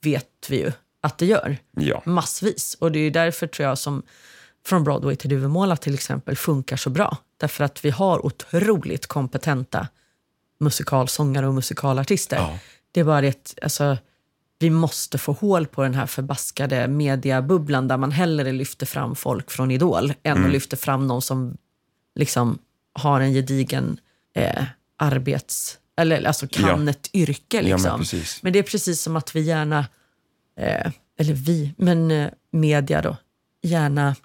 [0.02, 1.56] vet vi ju att det gör.
[1.76, 2.02] Ja.
[2.06, 2.76] Massvis.
[2.80, 4.02] Och det är därför tror jag som
[4.66, 7.16] Från Broadway till Duvemåla till exempel funkar så bra.
[7.36, 9.88] Därför att vi har otroligt kompetenta
[10.60, 12.36] musikalsångare och musikalartister.
[12.36, 12.58] Ja.
[12.92, 13.98] Det är bara det alltså,
[14.58, 19.50] vi måste få hål på den här förbaskade mediabubblan där man hellre lyfter fram folk
[19.50, 20.44] från Idol än Mm.
[20.46, 21.56] att lyfta fram någon som
[22.14, 22.58] liksom
[22.92, 24.00] har en gedigen
[24.34, 24.64] eh,
[24.98, 25.78] arbets...
[25.96, 26.90] Eller alltså kan Ja.
[26.90, 27.56] ett yrke.
[27.56, 27.82] Ja, Liksom.
[27.90, 28.42] men precis.
[28.42, 29.78] Men det är precis som att vi gärna,
[30.60, 33.16] eh, eller vi, men eh, media då,
[33.62, 34.16] gärna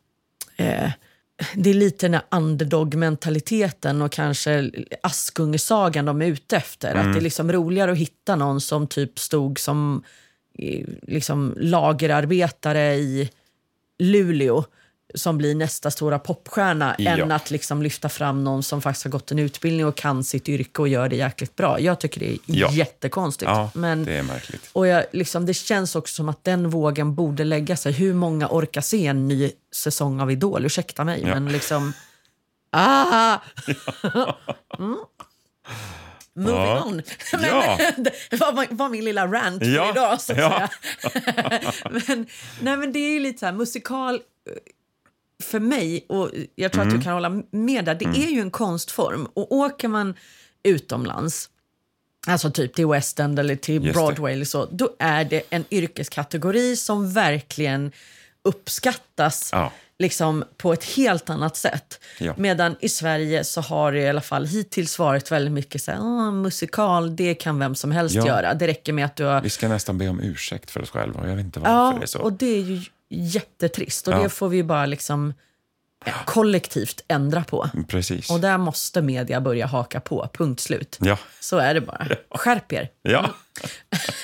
[0.60, 0.92] eh,
[1.56, 4.72] det är lite den här underdog-mentaliteten och kanske
[5.04, 6.96] Askungesagan de är ute efter.
[6.96, 10.04] Att det är liksom roligare att hitta någon som typ stod som
[10.58, 13.30] eh, liksom lagerarbetare i
[14.00, 14.66] Luleå
[15.16, 17.12] som blir nästa stora popstjärna Ja.
[17.12, 20.50] än att liksom lyfta fram någon som faktiskt har gått en utbildning och kan sitt
[20.50, 21.80] yrke och gör det jäkligt bra.
[21.80, 22.72] Jag tycker det är Ja.
[22.72, 23.50] jättekonstigt.
[23.52, 24.70] Ja, men, det är märkligt.
[24.74, 27.92] och jag, liksom, det känns också som att den vågen borde lägga sig.
[27.92, 30.66] Hur många orkar se en ny säsong av Idol?
[30.66, 31.28] Ursäkta mig, Ja.
[31.28, 31.94] men liksom...
[32.72, 33.38] Ah!
[36.36, 36.84] Moving Ja.
[36.86, 37.02] on.
[37.32, 37.78] Ja.
[38.30, 39.92] det var, var min lilla rant för Ja.
[39.92, 40.22] idag.
[40.22, 40.70] Så att Ja.
[41.12, 41.72] säga.
[42.08, 42.26] men,
[42.62, 44.22] nej, men det är ju lite så här, musikal eh,
[45.44, 46.94] för mig, och jag tror Mm.
[46.96, 49.26] att du kan hålla med där, det är ju en konstform.
[49.34, 50.14] Och åker man
[50.64, 51.50] utomlands,
[52.28, 53.94] alltså typ till West End eller till Just det.
[53.94, 57.92] Broadway eller så, då är det en yrkeskategori som verkligen
[58.44, 59.72] uppskattas Ja.
[60.00, 62.00] liksom på ett helt annat sätt.
[62.20, 62.34] Ja.
[62.38, 66.00] Medan i Sverige så har det i alla fall hittills varit väldigt mycket så här,
[66.00, 68.28] "Ah, musikal, det kan vem som helst Ja.
[68.28, 68.54] göra.
[68.54, 69.42] Det räcker med att du har...
[69.42, 71.28] Vi ska nästan be om ursäkt för oss själva.
[71.28, 72.20] Jag vet inte varför det Ja, är så.
[72.20, 74.24] och det är ju jättetrist och Ja.
[74.24, 75.34] det får vi bara liksom
[76.06, 77.70] eh, kollektivt ändra på.
[77.88, 78.30] Precis.
[78.32, 80.98] Och där måste media börja haka på, punkt slut.
[81.02, 81.18] Ja.
[81.40, 82.08] Så är det bara.
[82.32, 82.90] Skärp er.
[83.02, 83.30] Ja.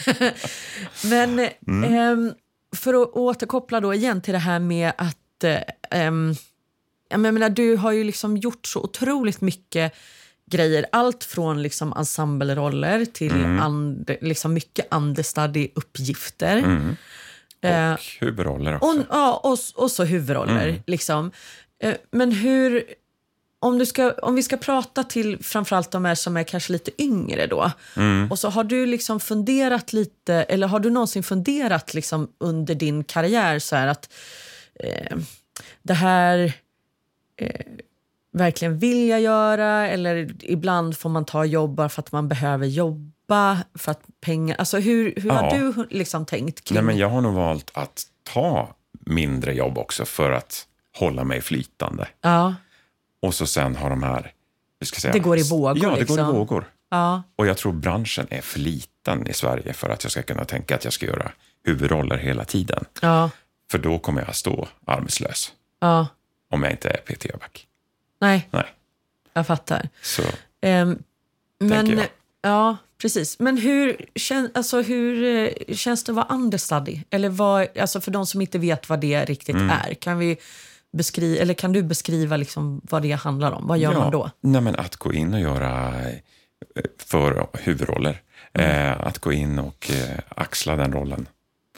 [1.04, 1.94] Men Mm.
[1.94, 2.34] ehm,
[2.76, 5.44] för att återkoppla då igen till det här med att...
[5.44, 5.60] Eh,
[5.92, 6.36] ehm,
[7.10, 9.94] jag menar, du har ju liksom gjort så otroligt mycket
[10.52, 10.86] grejer.
[10.92, 13.60] Allt från liksom ensembleroller till Mm.
[13.60, 16.58] and, liksom mycket understudy-uppgifter.
[16.58, 16.94] Eh,
[17.94, 18.88] Och huvudroller också.
[18.88, 20.68] och, ja, och, och så huvudroller.
[20.68, 20.82] Mm.
[20.88, 21.32] Liksom.
[21.84, 22.84] Eh, Men hur...
[23.60, 27.02] Om, du ska, om vi ska prata till framförallt de här som är kanske lite
[27.02, 27.72] yngre då.
[27.98, 28.32] Mm.
[28.32, 33.04] Och så har du liksom funderat lite, eller har du någonsin funderat liksom under din
[33.04, 34.14] karriär så här att
[34.80, 35.18] eh,
[35.84, 36.54] det här
[37.38, 37.66] eh,
[38.32, 42.68] verkligen vill jag göra eller ibland får man ta jobb bara för att man behöver
[42.68, 43.15] jobba
[43.76, 44.56] för att pengar...
[44.58, 45.58] Alltså hur, hur har Ja.
[45.58, 50.06] du liksom tänkt kring Nej, men jag har nog valt att ta mindre jobb också
[50.06, 52.08] för att hålla mig flytande.
[52.22, 52.56] Ja,
[53.22, 54.32] Och så sen har de här...
[54.98, 56.20] säga, Det går i vågor, Ja, det går liksom.
[56.20, 56.72] i vågor.
[56.90, 60.46] ja, Och jag tror branschen är för liten i Sverige för att jag ska kunna
[60.46, 61.32] tänka att jag ska göra
[61.64, 62.86] huvudroller hela tiden.
[63.02, 63.30] ja,
[63.72, 66.08] För då kommer jag stå arbetslös ja.
[66.52, 67.68] om jag inte är Peter Jöback.
[68.22, 68.66] Nej, Nej,
[69.34, 69.90] jag fattar.
[70.02, 70.22] så
[70.62, 71.04] Ehm,
[71.60, 72.08] men, jag.
[72.42, 73.40] ja, precis.
[73.40, 77.00] Men hur, kän, alltså, hur eh, känns det att vara understudy?
[77.10, 79.70] Eller vad, alltså för de som inte vet vad det riktigt Mm.
[79.70, 80.38] är, kan, vi
[80.94, 83.68] beskriva, eller kan du beskriva liksom vad det handlar om?
[83.68, 84.32] Vad gör man då?
[84.42, 86.16] Nej, men att gå in och göra eh,
[86.98, 88.22] för huvudroller.
[88.54, 88.92] Mm.
[88.92, 91.28] Eh, att gå in och eh, axla den rollen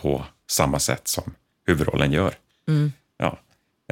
[0.01, 1.33] på samma sätt som
[1.67, 2.33] huvudrollen gör.
[3.17, 3.25] Ja.
[3.25, 3.33] Eh,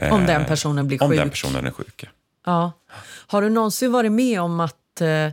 [0.01, 0.13] Mm.
[0.13, 1.19] Om den personen blir om sjuk?
[1.19, 2.05] den personen är sjuk.
[2.45, 2.71] Ja.
[3.27, 5.31] Har du någonsin varit med om att eh, eh,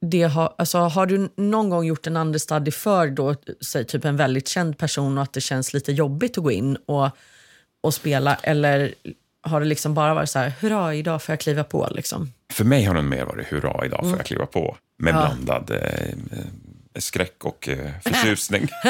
[0.00, 3.34] det har, alltså, har du någon gång gjort en understudy för då,
[3.70, 6.76] säg typ en väldigt känd person och att det känns lite jobbigt att gå in
[6.76, 7.08] och,
[7.80, 8.34] och spela?
[8.34, 8.94] Eller
[9.42, 11.88] har det liksom bara varit så här, hurra, idag får jag kliva på?
[11.90, 12.32] Liksom?
[12.52, 14.76] För mig har den mer varit hurra, idag får jag kliva på.
[14.98, 15.18] Med Ja.
[15.20, 16.44] blandad eh, eh,
[16.98, 18.68] skräck och eh, förtjusning.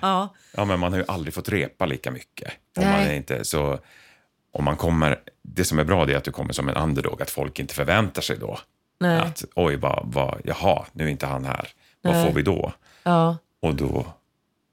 [0.00, 0.34] Ja.
[0.56, 2.52] Ja, men man har ju aldrig fått repa lika mycket.
[2.76, 3.78] Om man är inte, så,
[4.52, 7.22] om man kommer, det som är bra det är att du kommer som en underdog,
[7.22, 8.58] att folk inte förväntar sig då.
[9.00, 9.20] Nej.
[9.20, 11.68] Att oj, vad, vad, jaha, nu är inte han här.
[12.02, 12.26] Vad Nej.
[12.26, 12.72] får vi då?
[13.02, 13.36] Ja.
[13.62, 14.06] Och då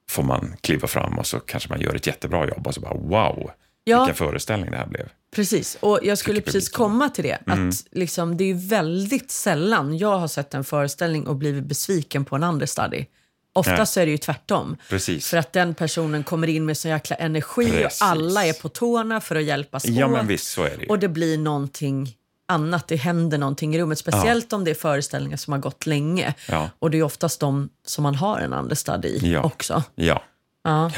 [0.09, 2.93] får man kliva fram och så kanske man gör ett jättebra jobb och så bara
[2.93, 3.51] wow,
[3.83, 3.99] Ja.
[3.99, 5.09] vilken föreställning det här blev.
[5.35, 7.37] Precis, och jag skulle Tycker precis komma till det.
[7.45, 12.35] Att liksom, det är väldigt sällan jag har sett en föreställning och blivit besviken på
[12.35, 13.05] en understudy.
[13.53, 14.77] Oftast så är det ju tvärtom.
[14.89, 15.29] Precis.
[15.29, 18.01] För att den personen kommer in med så jäkla energi Precis.
[18.01, 20.11] och alla är på tårna för att hjälpas Ja, åt.
[20.11, 20.87] men visst, så är det ju.
[20.89, 22.15] Och det blir någonting
[22.47, 23.99] annat, det händer någonting i rummet.
[23.99, 26.33] Speciellt om det är föreställningar som har gått länge.
[26.49, 26.69] Ja.
[26.79, 29.41] Och det är oftast de som man har en understudy i Ja.
[29.43, 29.83] också.
[29.95, 30.21] Ja,
[30.63, 30.91] Ja.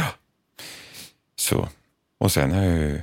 [1.36, 1.67] så.
[2.19, 3.01] Och sen har jag ju...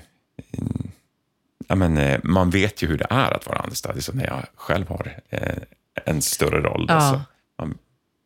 [1.68, 4.42] Ja, men, eh, man vet ju hur det är att vara understudy, så när jag
[4.54, 5.56] själv har eh,
[6.04, 6.86] en större roll.
[6.86, 7.00] Då, Ja.
[7.12, 7.20] så
[7.62, 7.78] man,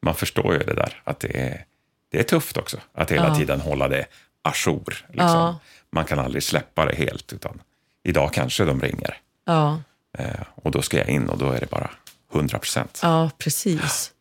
[0.03, 1.65] man förstår ju det där, att det är,
[2.11, 2.77] det är tufft också.
[2.93, 3.35] Att hela Ja.
[3.35, 4.07] tiden hålla det
[4.43, 4.85] ajour.
[5.09, 5.29] Liksom.
[5.29, 5.59] Ja.
[5.91, 7.61] Man kan aldrig släppa det helt, utan
[8.03, 9.17] idag kanske de ringer.
[9.45, 9.81] Ja.
[10.19, 11.91] Eh, och då ska jag in och då är det bara
[12.33, 12.99] 100 procent.
[13.03, 14.13] Ja, precis.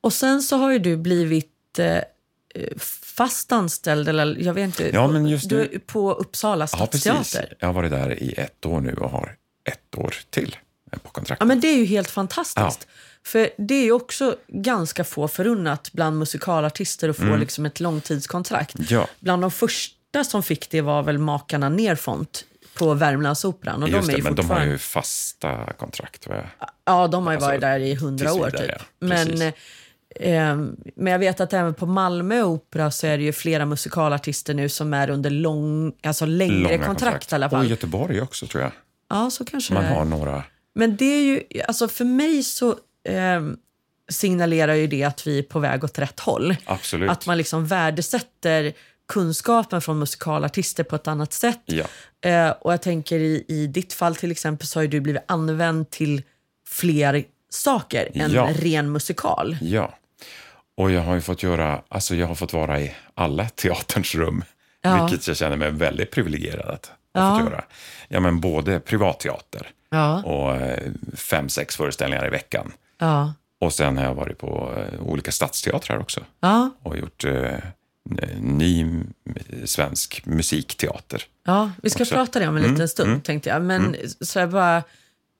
[0.00, 1.98] Och sen så har ju du blivit eh,
[3.16, 7.00] fast anställd, eller jag vet inte, Ja, men just du, nu- på Uppsala Ja, precis.
[7.12, 7.56] stadsteater.
[7.58, 10.56] Jag har varit där i ett år nu och har ett år till
[11.02, 11.40] på kontrakt.
[11.40, 12.86] Ja, men det är ju helt fantastiskt.
[13.24, 18.74] För det är ju också ganska få förunnat bland musikalartister att få liksom ett långtidskontrakt.
[18.74, 18.86] Mm.
[18.90, 19.06] Ja.
[19.20, 23.82] Bland de första som fick det var väl makarna Nerfont på Värmlandsoperan.
[23.82, 26.26] Och Just de är det, men de har fortfarande- ju fasta kontrakt.
[26.26, 26.36] Va?
[26.84, 28.70] Ja, de har ju Alltså, varit där i hundra år typ.
[28.70, 28.76] ja.
[29.00, 29.42] Men,
[30.16, 30.56] eh,
[30.96, 34.68] men jag vet att även på Malmö Opera så är det ju flera musikalartister nu
[34.68, 37.70] som är under lång, alltså längre Långa kontrakt, i alla Och fall.
[37.70, 38.72] Göteborg också tror jag.
[39.10, 40.44] Ja, så kanske Man har några...
[40.74, 42.70] Men det är ju, alltså för mig så
[43.08, 43.42] eh,
[44.10, 46.56] signalerar ju det att vi är på väg åt rätt håll.
[46.64, 47.10] Absolut.
[47.10, 48.72] Att man liksom värdesätter
[49.12, 51.60] kunskapen från musikalartister på ett annat sätt.
[51.64, 51.84] Ja.
[52.30, 55.90] Eh, och jag tänker i, i ditt fall till exempel så har du blivit använd
[55.90, 56.22] till
[56.68, 58.48] fler saker än Ja.
[58.58, 59.56] ren musikal.
[59.60, 59.94] Ja.
[60.76, 64.44] Och jag har ju fått göra, alltså jag har fått vara i alla teaterns rum.
[64.82, 65.04] Ja.
[65.06, 67.38] Vilket jag känner mig väldigt privilegierad att Ja.
[67.38, 67.64] fått göra.
[68.08, 70.78] Ja, men både privatteater Ja, och eh,
[71.16, 72.72] fem, sex föreställningar i veckan.
[72.98, 76.20] ja, Och sen har jag varit på eh, olika stadsteatrar också.
[76.82, 77.54] Och gjort eh,
[78.40, 79.12] ny m-
[79.64, 81.24] svensk musikteater.
[81.46, 81.70] ja.
[81.82, 82.14] Vi ska Också.
[82.14, 83.62] prata det om en liten stund tänkte jag.
[83.62, 84.82] Men så jag bara,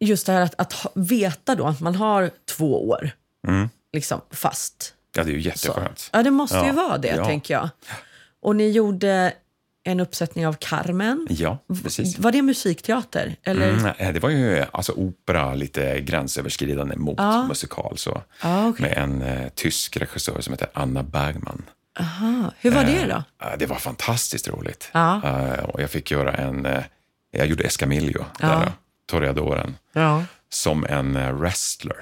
[0.01, 3.11] just det här att, att veta då att man har två år
[3.92, 4.94] liksom fast.
[5.16, 5.48] Ja, det är ju Så.
[5.48, 6.11] jätteskönt.
[6.12, 7.25] Ja, det måste ju Ja, vara det ja.
[7.25, 7.68] tänker jag.
[8.40, 9.33] Och ni gjorde
[9.85, 11.27] en uppsättning av Carmen.
[11.31, 12.18] Ja, precis.
[12.18, 13.37] Var det musikteater?
[13.42, 13.70] Eller?
[13.70, 17.46] Mm, det var ju alltså opera, lite gränsöverskridande mot Ja.
[17.46, 17.98] musikal.
[17.98, 18.83] Så, Ja, okej.
[18.88, 21.62] Med en eh, tysk regissör som heter Anna Bergman.
[22.00, 22.52] Aha.
[22.61, 23.46] Hur var det då?
[23.46, 24.90] Eh, det var fantastiskt roligt.
[24.92, 25.20] Ja.
[25.24, 26.66] Eh, och jag fick göra en...
[26.66, 26.83] Eh,
[27.31, 28.46] jag gjorde Escamillo, Ja.
[28.48, 28.72] där,
[29.07, 30.24] Toreadoren, Ja.
[30.48, 31.96] som en eh, wrestler.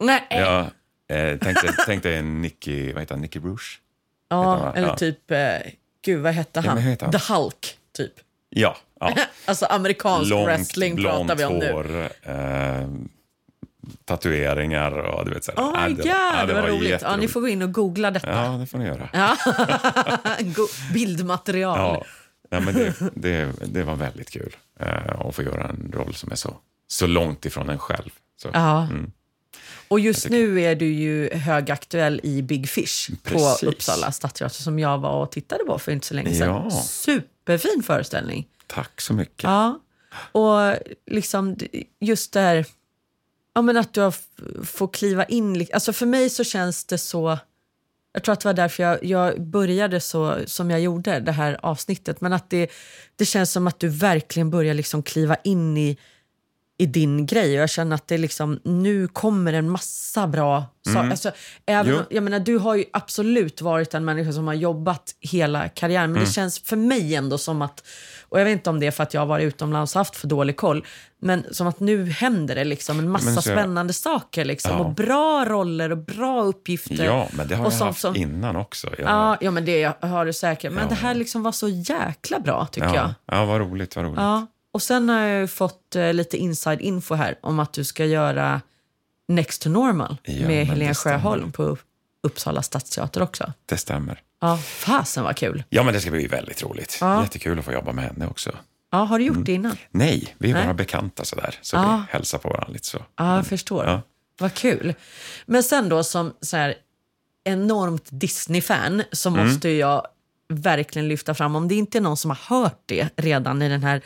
[0.00, 0.26] Nej.
[0.30, 0.60] Jag
[1.08, 3.80] eh, tänkte, tänkte Nicky, vad heter han, Nicky Rouge?
[4.28, 5.38] ja, eller typ, eh,
[6.04, 6.78] gud vad hette han?
[6.78, 7.12] heter han?
[7.12, 8.12] The Hulk, typ.
[8.50, 9.14] Ja, ja.
[9.44, 11.72] Alltså amerikansk långt wrestling pratar vi om nu.
[11.72, 12.88] hår, eh,
[14.04, 15.62] tatueringar och du vet så här.
[15.62, 17.02] Oh my det- god, ja, det var roligt.
[17.02, 18.30] Ja, ni får gå in och googla detta.
[18.30, 19.08] Ja, det får ni göra.
[19.12, 19.36] Ja.
[20.92, 21.78] Bildmaterial.
[21.78, 22.04] Ja,
[22.50, 26.32] ja men det, det, det var väldigt kul eh, att få göra en roll som
[26.32, 26.56] är så,
[26.88, 28.10] så långt ifrån en själv.
[28.42, 28.82] Så, Ja.
[28.82, 29.12] Mm.
[29.88, 33.60] Och just nu är du ju högaktuell i Big Fish Precis.
[33.60, 36.48] på Uppsala stadsteater som jag var och tittade på för inte så länge sedan.
[36.48, 36.70] Ja.
[36.70, 38.46] Superfin föreställning.
[38.66, 39.42] Tack så mycket.
[39.42, 39.78] Ja.
[40.32, 40.76] Och
[41.10, 41.56] liksom
[42.00, 42.66] just där,
[43.54, 44.14] ja men att du har
[44.64, 45.66] får kliva in.
[45.72, 47.38] Alltså för mig så känns det så,
[48.12, 51.58] jag tror att det var därför jag, jag började så som jag gjorde det här
[51.62, 52.20] avsnittet.
[52.20, 52.70] Men att det,
[53.16, 55.98] det känns som att du verkligen börjar liksom kliva in i,
[56.82, 57.56] i din grej.
[57.56, 61.10] Och jag känner att det liksom, nu kommer en massa bra saker.
[61.10, 61.30] Alltså,
[61.66, 65.68] även, om- jag menar, du har ju absolut varit en människa som har jobbat hela
[65.68, 66.12] karriären.
[66.12, 67.84] Men det känns för mig ändå som att,
[68.28, 70.16] och jag vet inte om det är för att jag har varit utomlands och haft
[70.16, 70.86] för dålig koll,
[71.20, 74.44] men som att nu händer det liksom en massa så- spännande saker.
[74.44, 74.78] Liksom, Ja.
[74.78, 77.04] Och bra roller och bra uppgifter.
[77.04, 78.88] Ja, men det har jag haft som- innan också.
[78.98, 80.72] Jag, Ja, ja, men det har du säkert.
[80.72, 80.88] Men Ja.
[80.88, 82.96] det här liksom var så jäkla bra tycker jag.
[82.96, 84.18] ja, ja, vad roligt, vad roligt.
[84.18, 84.46] Ja.
[84.72, 88.04] Och sen har jag ju fått eh, lite inside info här om att du ska
[88.04, 88.60] göra
[89.28, 90.94] Next to normal Ja, med Helene.
[90.94, 91.76] Sjöholm på
[92.22, 93.52] Uppsala stadsteater också.
[93.66, 94.20] Det stämmer.
[94.40, 95.64] Ja, fasen vad kul.
[95.68, 96.98] Ja, men det ska bli väldigt roligt.
[97.00, 97.22] Ja.
[97.22, 98.52] Jättekul att få jobba med henne också.
[98.92, 99.76] Ja, har du gjort det innan?
[99.90, 100.64] Nej, vi är Nej.
[100.64, 101.54] bara bekanta sådär.
[101.62, 102.04] Så Ja.
[102.08, 102.98] vi hälsar på varandra lite så.
[103.16, 103.84] Ja, jag förstår.
[103.86, 104.02] Ja.
[104.38, 104.94] Vad kul.
[105.46, 106.74] Men sen då som så här,
[107.44, 109.46] enormt Disney-fan så Mm.
[109.46, 110.06] måste jag
[110.48, 113.82] verkligen lyfta fram, om det inte är någon som har hört det redan i den
[113.82, 114.02] här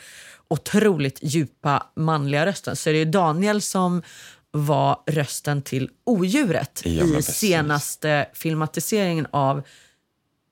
[0.49, 4.01] otroligt djupa manliga rösten, så är det ju Daniel som
[4.51, 9.61] var rösten till odjuret Ja, i senaste filmatiseringen av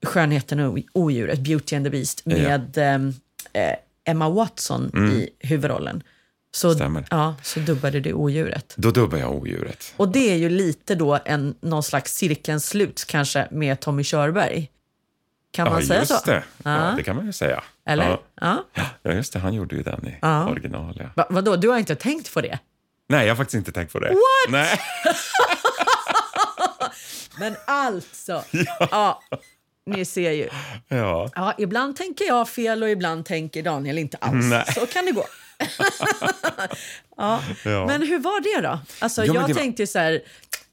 [0.06, 2.36] Skönheten och odjuret, Beauty and the Beast, Ja.
[2.38, 3.14] med ehm,
[3.54, 3.76] eh,
[4.08, 6.04] Emma Watson i huvudrollen.
[6.56, 7.08] Så, Stämmer.
[7.12, 8.74] Ja, så dubbade du odjuret.
[8.78, 9.94] Då dubbar jag odjuret.
[9.98, 14.72] Och det är ju lite då en, någon slags cirkelns slut kanske med Tommy Körberg.
[15.56, 16.32] Kan man ja, säga just så?
[16.32, 16.44] det.
[16.64, 16.86] Ja.
[16.90, 16.94] Ja.
[16.98, 17.64] det kan man ju säga.
[17.86, 18.10] Eller?
[18.10, 18.22] Ja.
[18.42, 18.64] Ja.
[19.04, 19.40] ja, just det.
[19.40, 20.50] Han gjorde ju den i Ja.
[20.50, 20.96] original.
[21.00, 21.10] Ja.
[21.16, 22.60] Va, vadå, du har inte tänkt på det?
[23.10, 24.10] Nej, jag har faktiskt inte tänkt på det.
[24.10, 24.20] What?
[24.50, 24.80] Nej.
[27.40, 28.44] Men alltså!
[28.92, 29.22] ja.
[29.86, 30.50] ni ser ju.
[30.88, 31.30] Ja.
[31.36, 34.46] Ja, ibland tänker jag fel och ibland tänker Daniel inte alls.
[34.46, 34.66] Nej.
[34.74, 35.26] Så kan det gå.
[37.18, 37.42] ja.
[37.66, 37.86] Ja.
[37.88, 38.80] Men hur var det då?
[39.00, 40.22] Alltså, Ja, men jag det var- tänkte så här,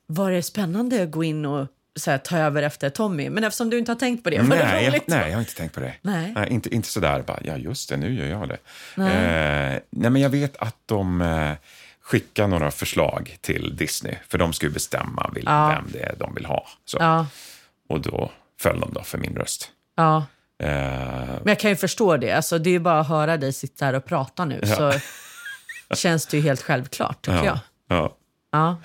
[0.07, 3.31] var det spännande att gå in och så här, ta över efter Tommy?
[3.31, 5.07] Men eftersom du inte har tänkt på det, var det Nej, jag, roligt?
[5.07, 5.95] nej, jag har inte tänkt på det.
[6.03, 6.35] Nej.
[6.51, 8.59] inte, inte sådär bara, ja just det, nu gör jag det.
[8.97, 9.75] Nej.
[9.75, 11.53] Eh, nej, men jag vet att de eh,
[12.03, 15.69] skickar några förslag till Disney, för de ska ju bestämma vil- Ja.
[15.69, 16.67] vem det är de vill ha.
[16.85, 16.97] Så.
[17.01, 17.27] Ja,
[17.89, 19.71] Och då föll de då för min röst.
[19.97, 20.27] ja.
[20.59, 22.33] Eh, Men jag kan ju förstå det.
[22.33, 24.61] Alltså, det är ju bara att höra dig sitta här och prata nu.
[24.67, 24.93] Så
[25.95, 27.59] känns det ju helt självklart, tycker jag.
[27.89, 28.17] ja.
[28.53, 28.77] Ja.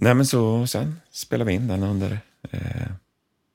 [0.00, 2.18] Nej, men så sen spelade vi in den under...
[2.50, 2.60] Eh,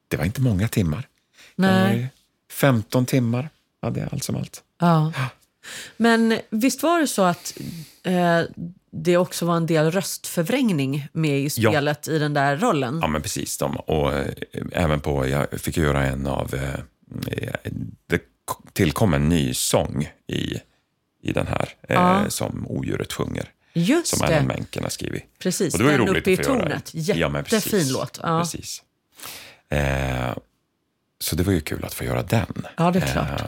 [0.08, 1.08] det var inte många timmar.
[1.56, 1.98] Nej.
[1.98, 2.08] ju
[2.54, 3.50] 15 timmar
[3.82, 4.64] hade jag allt som allt.
[4.80, 5.14] Ja.
[5.98, 7.58] Men visst var det så att
[8.04, 8.42] eh,
[8.92, 11.72] det också var en del röstförvrängning med i Ja.
[11.72, 13.00] spelet i den där rollen?
[13.02, 13.58] Ja, men precis.
[13.58, 14.32] De, och eh,
[14.72, 16.74] även på, jag fick göra en av, eh,
[17.28, 17.72] eh,
[18.08, 18.22] det
[18.74, 20.56] tillkom en ny sång i,
[21.22, 22.30] i den här eh, Ja.
[22.30, 23.50] som odjuret sjunger.
[23.74, 24.44] Just Som det.
[24.44, 25.24] Menken har skrivit.
[25.40, 26.90] Precis, Och det var ju den roligt uppe i tornet.
[26.94, 27.92] Ja, Jättefin precis.
[27.92, 28.20] låt.
[28.24, 28.40] Ja.
[28.40, 28.84] Precis.
[29.70, 30.34] Eh,
[31.20, 32.68] så det var ju kul att få göra den.
[32.78, 33.42] Ja, det är klart.
[33.42, 33.48] Eh,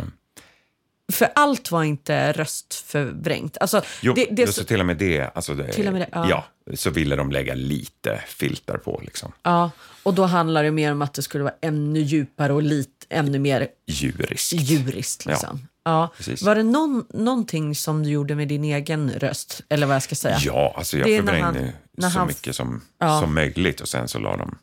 [1.11, 3.57] För allt var inte röstförvrängt.
[3.59, 6.09] Alltså, Jo, det, det, så till och med det, alltså det Till och med det,
[6.11, 6.29] ja.
[6.29, 6.75] ja.
[6.75, 9.01] så ville de lägga lite filter på.
[9.05, 9.31] Liksom.
[9.43, 9.71] ja,
[10.03, 13.39] och då handlar det mer om att det skulle vara ännu djupare och lite, ännu
[13.39, 14.53] mer Djuriskt.
[14.53, 15.25] djuriskt.
[15.25, 15.67] Liksom.
[15.83, 16.13] Ja.
[16.17, 16.41] precis.
[16.41, 19.61] Var det någon, någonting som du gjorde med din egen röst?
[19.69, 20.37] Eller vad jag ska säga?
[20.41, 23.19] Ja, alltså jag förvrängde så han- mycket som, Ja.
[23.21, 24.55] som möjligt och sen så la de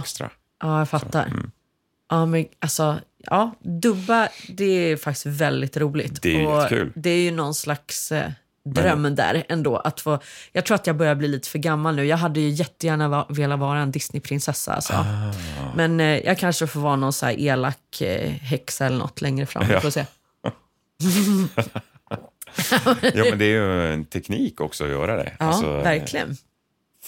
[0.00, 0.30] extra.
[0.62, 1.26] Ja, jag fattar.
[1.26, 1.50] mm.
[2.10, 6.22] Ja, men alltså, ja, dubba, det är faktiskt väldigt roligt.
[6.22, 6.92] Det är och jättekul.
[6.94, 8.30] Det är ju någon slags eh,
[8.64, 9.76] dröm där ändå.
[9.76, 10.18] Att få,
[10.52, 12.04] jag tror att jag börjar bli lite för gammal nu.
[12.04, 14.72] Jag hade ju jättegärna va, velat vara en Disneyprinsessa.
[14.72, 14.92] Alltså.
[14.92, 15.32] Ah.
[15.76, 19.46] Men eh, jag kanske får vara någon så här elak eh, häxa eller något längre
[19.46, 19.70] fram.
[19.70, 19.80] Ja.
[19.80, 20.04] får se.
[23.14, 25.32] Ja, men det är ju en teknik också att göra det.
[25.38, 26.36] Ja, Alltså, verkligen.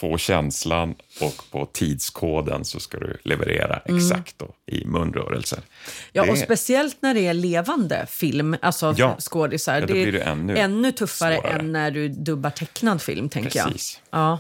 [0.03, 5.57] Få känslan och på tidskoden så ska du leverera exakt då, i munrörelser.
[5.57, 5.67] Mm.
[6.13, 9.17] Ja, Det och speciellt när det är levande film, alltså Ja.
[9.21, 9.75] skådisar.
[9.81, 11.59] Ja, det är blir det ännu tuffare svårare.
[11.59, 14.01] än när du dubbar tecknad film, tänker Precis.
[14.11, 14.21] jag.
[14.21, 14.39] Ja.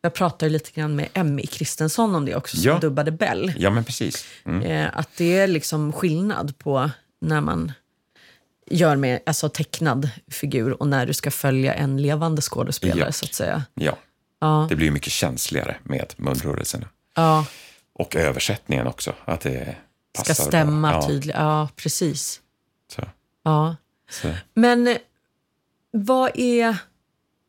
[0.00, 2.78] Jag pratade lite grann med Emmy Kristensson om det också, som Ja.
[2.78, 3.52] dubbade Bell.
[3.58, 4.24] Ja, men precis.
[4.46, 4.62] Mm.
[4.62, 7.72] Eh, att det är liksom skillnad på när man
[8.70, 13.12] gör med alltså tecknad figur och när du ska följa en levande skådespelare, Ja.
[13.12, 13.62] så att säga.
[13.74, 13.96] Ja,
[14.40, 14.66] Ja.
[14.68, 16.88] det blir mycket känsligare med munrörelserna.
[17.14, 17.46] Ja,
[17.92, 19.14] Och översättningen också.
[19.24, 19.76] Att det
[20.18, 21.00] ska passar stämma bra.
[21.02, 21.36] Ja, tydligt.
[21.36, 22.40] Ja, precis.
[22.92, 23.02] så,
[23.44, 23.76] Ja.
[24.10, 24.28] så.
[24.54, 24.96] Men eh,
[25.90, 26.76] vad är...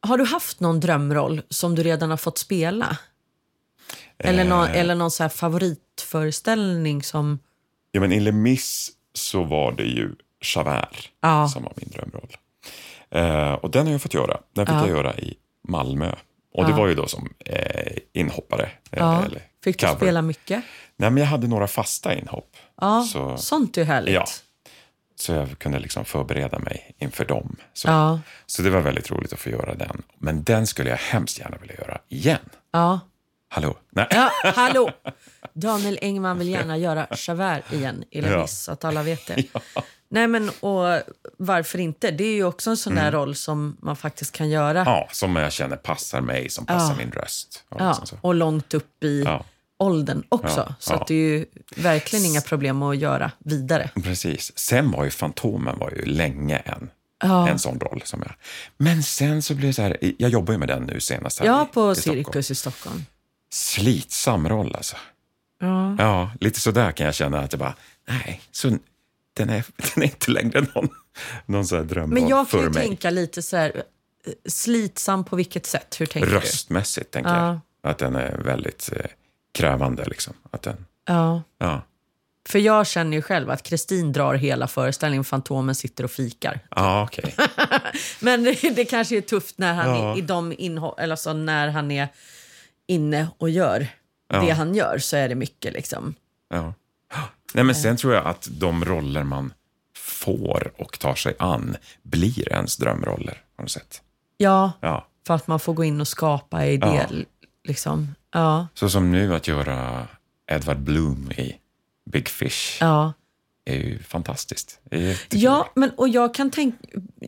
[0.02, 2.98] Har du haft någon drömroll som du redan har fått spela?
[4.18, 4.76] Eller någon, Eh.
[4.80, 7.40] eller någon så här favoritföreställning som...
[7.92, 10.16] Ja, men i Les Mis så var det ju
[10.56, 11.48] Javert Ja.
[11.48, 12.38] som var min drömroll.
[13.12, 14.40] Eh, och den har jag fått göra.
[14.54, 14.80] Den fick Ja.
[14.80, 15.36] jag göra i
[15.68, 16.16] Malmö.
[16.60, 16.78] Och det Ja.
[16.78, 18.64] var ju då som eh, inhoppare.
[18.64, 18.70] eh,
[19.00, 19.26] Ja.
[19.26, 19.98] Eller Fick du cover.
[20.00, 20.64] spela mycket?
[20.98, 22.56] Nej, men jag hade några fasta inhopp.
[22.82, 24.14] Ja, Så- sånt är härligt.
[24.14, 24.26] Ja.
[25.16, 27.56] Så jag kunde liksom förbereda mig inför dem.
[27.74, 28.20] Så, Ja.
[28.46, 30.02] så det var väldigt roligt att få göra den.
[30.18, 32.40] Men den skulle jag hemskt gärna vilja göra igen.
[32.72, 33.00] ja.
[33.52, 33.78] Hallå?
[33.90, 34.08] Nej.
[34.10, 34.90] Ja, hallå!
[35.54, 38.48] Daniel Engman vill gärna göra Javert igen i Les Ja.
[38.48, 39.36] Så att alla vet det.
[40.12, 41.02] Nej, men och
[41.38, 42.12] varför inte?
[42.12, 44.82] Det är ju också en sån där roll som man faktiskt kan göra.
[44.82, 44.94] Mm.
[44.94, 46.98] Ja, som jag känner passar mig, som passar Ja.
[46.98, 47.64] min röst.
[47.70, 49.46] Och Ja, liksom och långt upp i Ja.
[49.80, 50.66] åldern också.
[50.68, 51.46] Ja, Så det är ju
[51.76, 53.90] verkligen inga problem att göra vidare.
[54.04, 54.58] Precis.
[54.58, 56.90] Sen var ju Fantomen var ju länge en,
[57.24, 57.50] Ja.
[57.50, 58.02] en sån roll.
[58.06, 58.34] som jag.
[58.78, 61.46] Men sen så blev det så här, jag jobbar ju med den nu senast här
[61.48, 62.24] Ja, i- på i Stockholm.
[62.24, 63.06] Cirkus i Stockholm.
[63.52, 64.96] Slitsam roll alltså.
[65.60, 65.96] Ja.
[66.00, 67.76] Ja, lite sådär kan jag känna att jag bara,
[68.08, 68.78] nej, så,
[69.40, 70.90] den, är, den är inte längre någon,
[71.46, 72.74] någon sån här drömroll Men jag kan ju mig.
[72.88, 73.72] tänka lite så här,
[74.26, 76.02] eh, slitsam på vilket sätt?
[76.02, 77.48] Hur tänker Röstmässigt tänker Ja.
[77.82, 77.92] jag.
[77.92, 79.06] Att den är väldigt eh,
[79.54, 80.06] krävande.
[80.06, 80.34] Liksom.
[80.52, 81.14] Att den, du?
[81.14, 81.44] Ja.
[81.58, 81.82] ja.
[82.50, 86.60] För jag känner ju själv att Kristin drar hela föreställningen, Fantomen sitter och fikar.
[86.76, 87.36] Ja, okej.
[88.20, 90.14] Men det, det kanske är tufft när han Ja.
[90.14, 90.52] är, i de
[90.98, 92.08] eller så när han är
[92.88, 93.88] inne och gör
[94.28, 94.40] Ja.
[94.42, 96.14] det han gör så är det mycket liksom.
[96.50, 96.74] Ja.
[97.54, 99.54] Nej, men sen tror jag att de roller man
[99.98, 104.02] får och tar sig an blir ens drömroller på något sätt.
[104.38, 105.08] Ja, Ja.
[105.28, 107.08] för att man får gå in och skapa i det.
[107.12, 107.18] Ja.
[107.68, 108.16] Liksom.
[108.34, 110.08] Ja, Så som nu att göra
[110.52, 111.56] Edward Bloom i
[112.12, 113.14] Big Fish ja.
[113.66, 114.80] är ju fantastiskt.
[114.92, 115.42] Jättekul.
[115.42, 116.78] Ja, men, och jag kan tänka...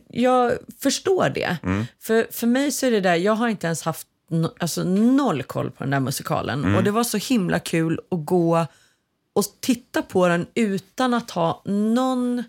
[0.08, 1.56] Jag förstår det.
[1.62, 1.84] Mm.
[2.00, 5.42] För, för mig så är det där, jag har inte ens haft no, alltså noll
[5.42, 6.64] koll på den där musikalen.
[6.64, 6.74] Mm.
[6.76, 8.66] Och det var så himla kul att gå
[9.32, 12.44] och titta på den utan att ha någon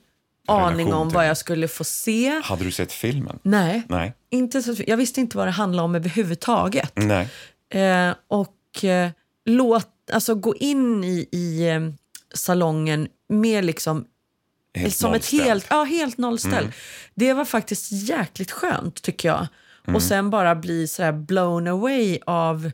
[0.48, 2.41] aning om till vad jag skulle få se.
[2.43, 3.39] Hade du sett filmen?
[3.43, 4.13] Nej, Nej.
[4.30, 6.91] inte så, jag visste inte vad det handlade om överhuvudtaget.
[6.96, 7.30] Nej.
[7.69, 9.10] Eh, och eh,
[9.46, 11.82] låt, alltså gå in i, i eh,
[12.34, 14.06] salongen med liksom
[14.76, 15.32] Helt som ett.
[15.34, 15.46] Mm.
[15.46, 16.72] helt, ja, helt nollställ.
[17.15, 19.48] Det var faktiskt jäkligt skönt tycker jag.
[19.88, 19.96] Mm.
[19.96, 22.72] Och sen bara bli så här blown away av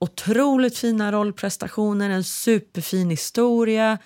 [0.00, 3.98] otroligt fina rollprestationer, en superfin historia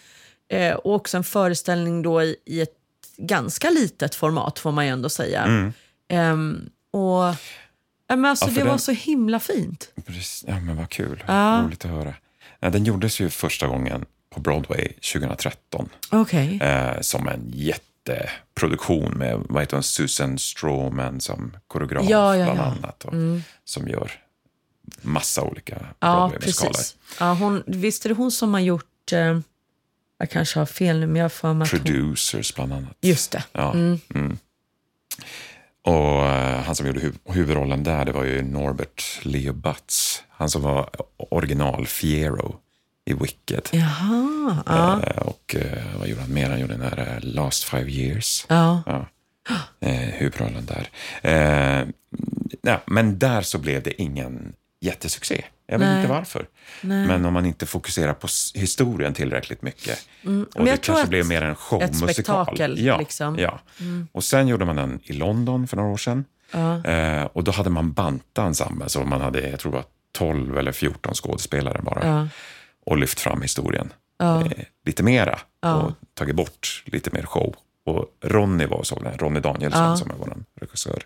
[0.49, 2.75] eh, och också en föreställning då i, i ett
[3.17, 5.43] ganska litet format får man ju ändå säga.
[5.43, 5.73] Mm.
[6.09, 7.25] Ehm, och
[8.09, 9.91] ja, men alltså, Ja, Det var den- så himla fint.
[10.07, 10.45] Precis.
[10.49, 11.25] Ja, men vad kul.
[11.27, 11.63] Ja.
[11.67, 12.15] Roligt att höra.
[12.61, 16.59] Den gjordes ju första gången på Broadway 2013 Okej.
[16.63, 23.05] eh, som en jätteproduktion med vad heter hon, Susan Stroman som koreograf Ja, bland annat.
[23.05, 23.13] Och,
[23.65, 24.13] Som gör
[25.03, 26.75] massa olika Ja, Broadway-musikaler.
[27.21, 29.13] Ja, hon, visst är det hon som har gjort...
[29.13, 29.39] Eh,
[30.19, 31.81] jag kanske har fel nu, men jag för mig att hon...
[31.81, 32.97] Producers bland annat.
[33.01, 33.45] Just det.
[33.53, 33.73] Ja.
[33.73, 34.39] Mm.
[35.83, 40.23] Och eh, han som gjorde hu- huvudrollen där, det var ju Norbert Leo Butz.
[40.29, 42.61] Han som var original Fiero
[43.05, 43.69] i Wicked.
[43.73, 44.63] Jaha.
[44.67, 45.03] Ja.
[45.03, 46.51] Eh, och eh, vad gjorde han mer?
[46.51, 48.47] Han gjorde den eh, Last Five Years.
[48.49, 48.83] ja.
[48.87, 49.07] Ja.
[50.13, 50.89] Huvudrollen där.
[52.63, 54.53] Nej, men där så blev det ingen
[54.85, 55.45] jättesuccé.
[55.67, 55.97] Jag vet Nej.
[56.01, 56.47] inte varför.
[56.81, 57.07] Nej.
[57.07, 60.07] Men om man inte fokuserar på historien tillräckligt mycket.
[60.23, 62.09] Men Och det jag tror kanske blev mer en showmusikal.
[62.15, 63.39] spektakel, ja, liksom.
[63.39, 63.61] Ja.
[64.13, 66.25] Och sen gjorde man den i London för några år sedan.
[66.53, 66.85] Ja.
[66.85, 70.59] Eh, och då hade man bantat ensemblen, så man hade, jag tror det var 12
[70.59, 72.07] eller 14 skådespelare bara.
[72.07, 72.29] Ja.
[72.87, 74.41] Och lyft fram historien Ja.
[74.41, 74.51] eh,
[74.87, 77.55] lite mera och tagit bort lite mer show.
[77.87, 81.03] Och Ronny var och såg den, Ronny Danielsson som är vår regissör.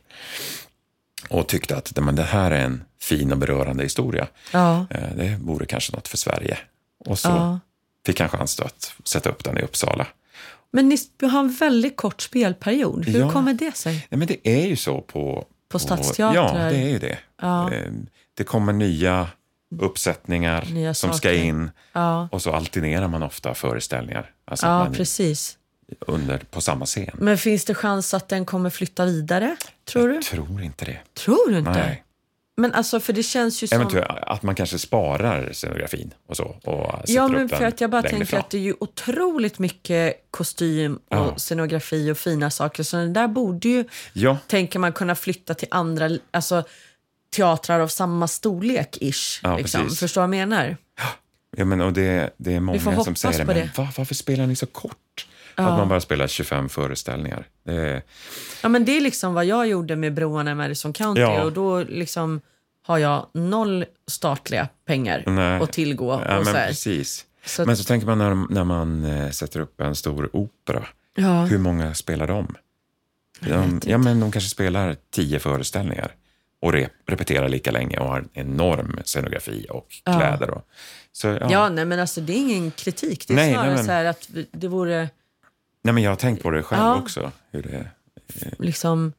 [1.29, 4.27] Och tyckte att men det här är en fin och berörande historia.
[4.53, 4.87] Ja.
[4.91, 6.59] Eh, det vore kanske något för Sverige.
[7.05, 7.61] Och så Ja.
[8.07, 10.07] fick han chansen att sätta upp den i Uppsala.
[10.71, 13.05] Men ni har en väldigt kort spelperiod.
[13.07, 13.31] Hur Ja.
[13.31, 14.07] kommer det sig?
[14.11, 15.45] Nej, men det är ju så på...
[15.69, 16.35] På stadsteatrar?
[16.35, 17.19] Ja, det är ju det.
[17.43, 17.73] Ja.
[17.73, 17.93] Eh,
[18.35, 19.29] Det kommer nya
[19.81, 24.31] uppsättningar Nya som ska in Ja, och så alternerar man ofta föreställningar.
[24.45, 25.58] Alltså ja man precis.
[26.01, 27.11] Under, på samma scen.
[27.15, 29.57] Men finns det chans att den kommer flytta vidare?
[29.85, 30.15] Tror du?
[30.15, 30.99] Jag tror inte det.
[31.15, 31.71] Tror du inte?
[31.71, 32.05] Nej.
[32.57, 33.77] Men alltså, för det känns ju som...
[33.81, 36.45] Eventuellt att man kanske sparar scenografin och så.
[36.45, 38.41] Och Ja, men för att jag bara tänker fram.
[38.41, 41.35] att det är ju otroligt mycket kostym och Ja.
[41.37, 42.83] scenografi och fina saker.
[42.83, 46.65] Så den där borde ju, Ja, tänker man, kunna flytta till andra alltså,
[47.37, 49.41] teatrar av samma storlek, ish.
[49.43, 49.83] Ja, liksom.
[49.83, 50.01] precis.
[50.01, 50.77] Förstår du vad jag menar?
[51.57, 53.71] ja men, och det, det är många som säger det, men det.
[53.77, 54.97] Va, varför spelar ni så kort?
[55.67, 57.47] Att man bara spelar 25 föreställningar.
[57.65, 58.03] Det är,
[58.63, 61.43] Ja, men det är liksom vad jag gjorde med Broarna i Madison County Ja.
[61.43, 62.41] och då liksom
[62.87, 65.61] har jag noll statliga pengar Nej.
[65.63, 66.23] att tillgå.
[66.29, 66.69] ja, och så men här.
[66.69, 67.25] precis.
[67.47, 70.87] Så Men så tänker man när, när man eh, sätter upp en stor opera.
[71.15, 71.45] Ja.
[71.45, 72.55] Hur många spelar de?
[73.41, 76.15] De, ja, men de kanske spelar tio föreställningar
[76.63, 80.19] och rep, repeterar lika länge och har en enorm scenografi och Ja.
[80.19, 80.51] kläder.
[80.51, 80.63] Och,
[81.13, 81.49] så, ja.
[81.51, 83.25] Ja, nej, men alltså det är ingen kritik.
[83.29, 83.93] Det är Nej, snarare nej, men- så
[84.39, 85.09] att det vore
[85.83, 86.97] Nej, men jag har tänkt på det själv Ja.
[86.97, 87.33] också.
[87.51, 87.91] Hur det,
[88.59, 89.13] liksom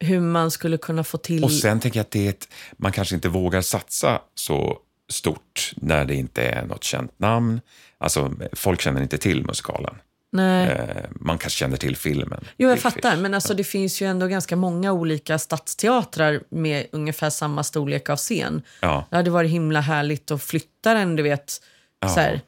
[0.00, 1.44] hur man skulle kunna få till...
[1.44, 4.78] Och sen tänker jag att det är ett, man kanske inte vågar satsa så
[5.08, 7.60] stort när det inte är något känt namn.
[7.98, 9.94] Alltså, folk känner inte till musikalen.
[10.30, 10.68] nej.
[10.68, 12.44] Eh, man kanske känner till filmen.
[12.56, 13.16] Jo, jag fattar.
[13.16, 18.16] Men alltså, det finns ju ändå ganska många olika stadsteatrar med ungefär samma storlek av
[18.16, 18.62] scen.
[18.80, 21.60] Ja, Det hade varit himla härligt att flytta den, du vet,
[22.00, 22.08] Ja.
[22.08, 22.40] så här,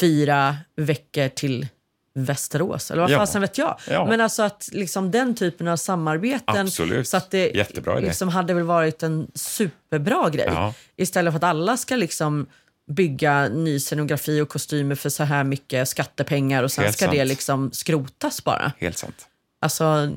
[0.00, 1.68] fyra veckor till
[2.14, 2.90] Västerås.
[2.90, 3.18] Eller vad Ja.
[3.18, 3.78] fasen vet jag.
[3.88, 4.06] Ja.
[4.06, 6.66] Men alltså att liksom den typen av samarbeten.
[6.66, 7.08] Absolut.
[7.08, 8.06] Så att det Jättebra idé.
[8.06, 10.46] liksom hade väl varit en superbra grej.
[10.48, 10.74] Ja.
[10.96, 12.46] Istället för att alla ska liksom
[12.90, 17.16] bygga ny scenografi och kostymer för så här mycket skattepengar och sen Helt ska det
[17.18, 17.28] sant.
[17.28, 18.72] liksom skrotas bara.
[18.78, 19.26] helt sant.
[19.62, 20.10] Alltså,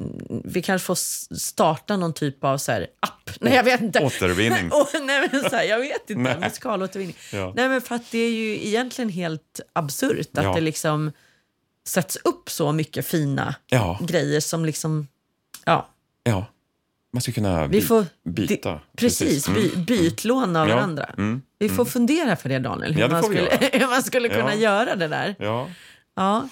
[0.46, 0.96] vi kanske får
[1.36, 3.30] starta någon typ av så här app.
[3.40, 4.00] Nej, jag vet inte.
[4.00, 4.70] Återvinning.
[5.04, 6.38] Nej, men så här, jag vet inte.
[6.40, 7.16] Musikalåtervinning.
[7.34, 7.54] Ja.
[7.56, 10.54] Nej, men för att det är ju egentligen helt absurt att Ja.
[10.56, 11.12] det liksom
[11.88, 15.08] sätts upp så mycket fina Ja, grejer som liksom...
[15.66, 15.88] Ja,
[16.24, 16.46] ja.
[17.14, 18.06] Man skulle kunna vi by- får...
[18.30, 18.80] byta.
[18.98, 19.62] Precis, Mm.
[19.62, 20.76] by, bytlån av Ja.
[20.76, 21.06] varandra.
[21.18, 21.42] Mm.
[21.60, 22.94] Vi får fundera för det, Daniel.
[22.94, 25.36] Hur, Ja, det man, skulle, hur man skulle kunna göra det där.
[25.40, 25.68] Ja.
[26.16, 26.48] Ja.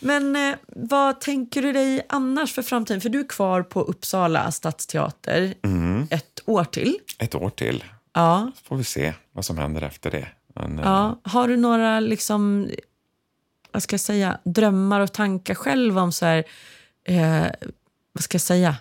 [0.00, 3.00] Men eh, vad tänker du dig annars för framtiden?
[3.00, 6.06] För du är kvar på Uppsala stadsteater Mm.
[6.10, 6.98] ett år till.
[7.18, 7.84] Ett år till.
[8.14, 8.50] Ja.
[8.64, 10.28] får vi se vad som händer efter det.
[10.54, 11.20] Men, eh, ja.
[11.24, 12.70] Har du några liksom,
[13.72, 16.44] vad ska jag säga, drömmar och tankar själv om så här,
[17.04, 17.46] eh,
[18.12, 18.76] vad ska jag säga,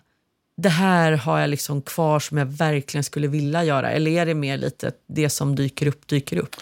[0.58, 3.92] det här har jag liksom kvar som jag verkligen skulle vilja göra?
[3.92, 6.56] Eller är det mer lite det som dyker upp, dyker upp?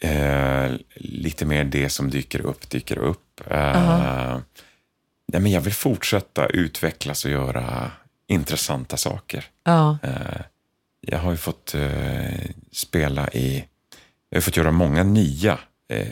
[0.00, 3.40] Eh, lite mer det som dyker upp, dyker upp.
[3.50, 4.38] Eh,
[5.32, 7.90] nej, men jag vill fortsätta utvecklas och göra
[8.26, 9.44] intressanta saker.
[9.64, 10.40] Ja, Eh,
[11.06, 13.64] jag har ju fått eh, spela i...
[14.28, 16.08] Jag har fått göra många nya eh,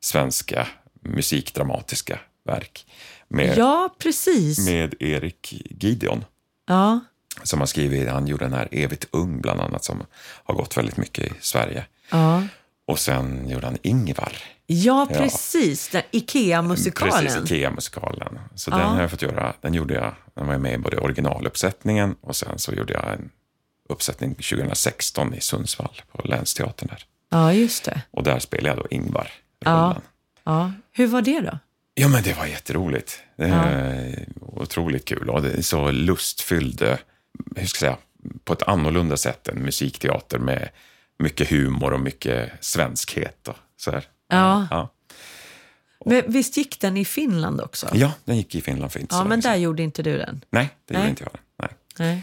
[0.00, 0.68] svenska
[1.08, 2.86] musikdramatiska verk
[3.28, 4.58] med, ja precis.
[4.66, 6.24] med Erik Gideon
[6.66, 7.00] Ja.
[7.42, 10.02] som har skrivit, han gjorde den här Evigt ung bland annat som
[10.44, 11.86] har gått väldigt mycket i Sverige.
[12.10, 12.42] Ja.
[12.86, 14.32] Och sen gjorde han Ingvar.
[14.66, 15.18] Ja, Ja.
[15.18, 15.88] precis.
[15.88, 17.24] Den Ikea-musikalen.
[17.24, 18.38] Precis, Ikea-musikalen.
[18.54, 18.76] Så Ja.
[18.76, 19.54] den har jag fått göra.
[19.60, 23.12] Den gjorde jag, den var jag med i både originaluppsättningen och sen så gjorde jag
[23.12, 23.30] en
[23.88, 27.04] uppsättning 2016 i Sundsvall på Länsteatern där.
[27.30, 28.02] Ja, just det.
[28.10, 29.28] Och där spelade jag då Ingvar.
[29.58, 29.96] Ja.
[30.44, 30.72] Ja.
[30.96, 31.58] Hur var det då?
[31.94, 33.20] Ja, men det var jätteroligt.
[33.36, 36.96] Det är Otroligt kul och det är så lustfylld, eh,
[37.56, 37.96] hur ska jag säga,
[38.44, 40.68] på ett annorlunda sätt än musikteater med
[41.18, 43.48] mycket humor och mycket svenskhet.
[43.48, 44.04] Och så här.
[44.28, 44.66] Ja.
[44.70, 44.92] Ja.
[46.04, 47.88] Men visst gick den i Finland också?
[47.94, 49.60] ja, den gick i Finland för inte Ja, så men där sedan.
[49.62, 50.44] gjorde inte du den?
[50.50, 51.10] Nej, det gjorde Nej.
[51.10, 51.38] inte jag.
[51.58, 51.70] Nej.
[51.98, 52.22] Nej.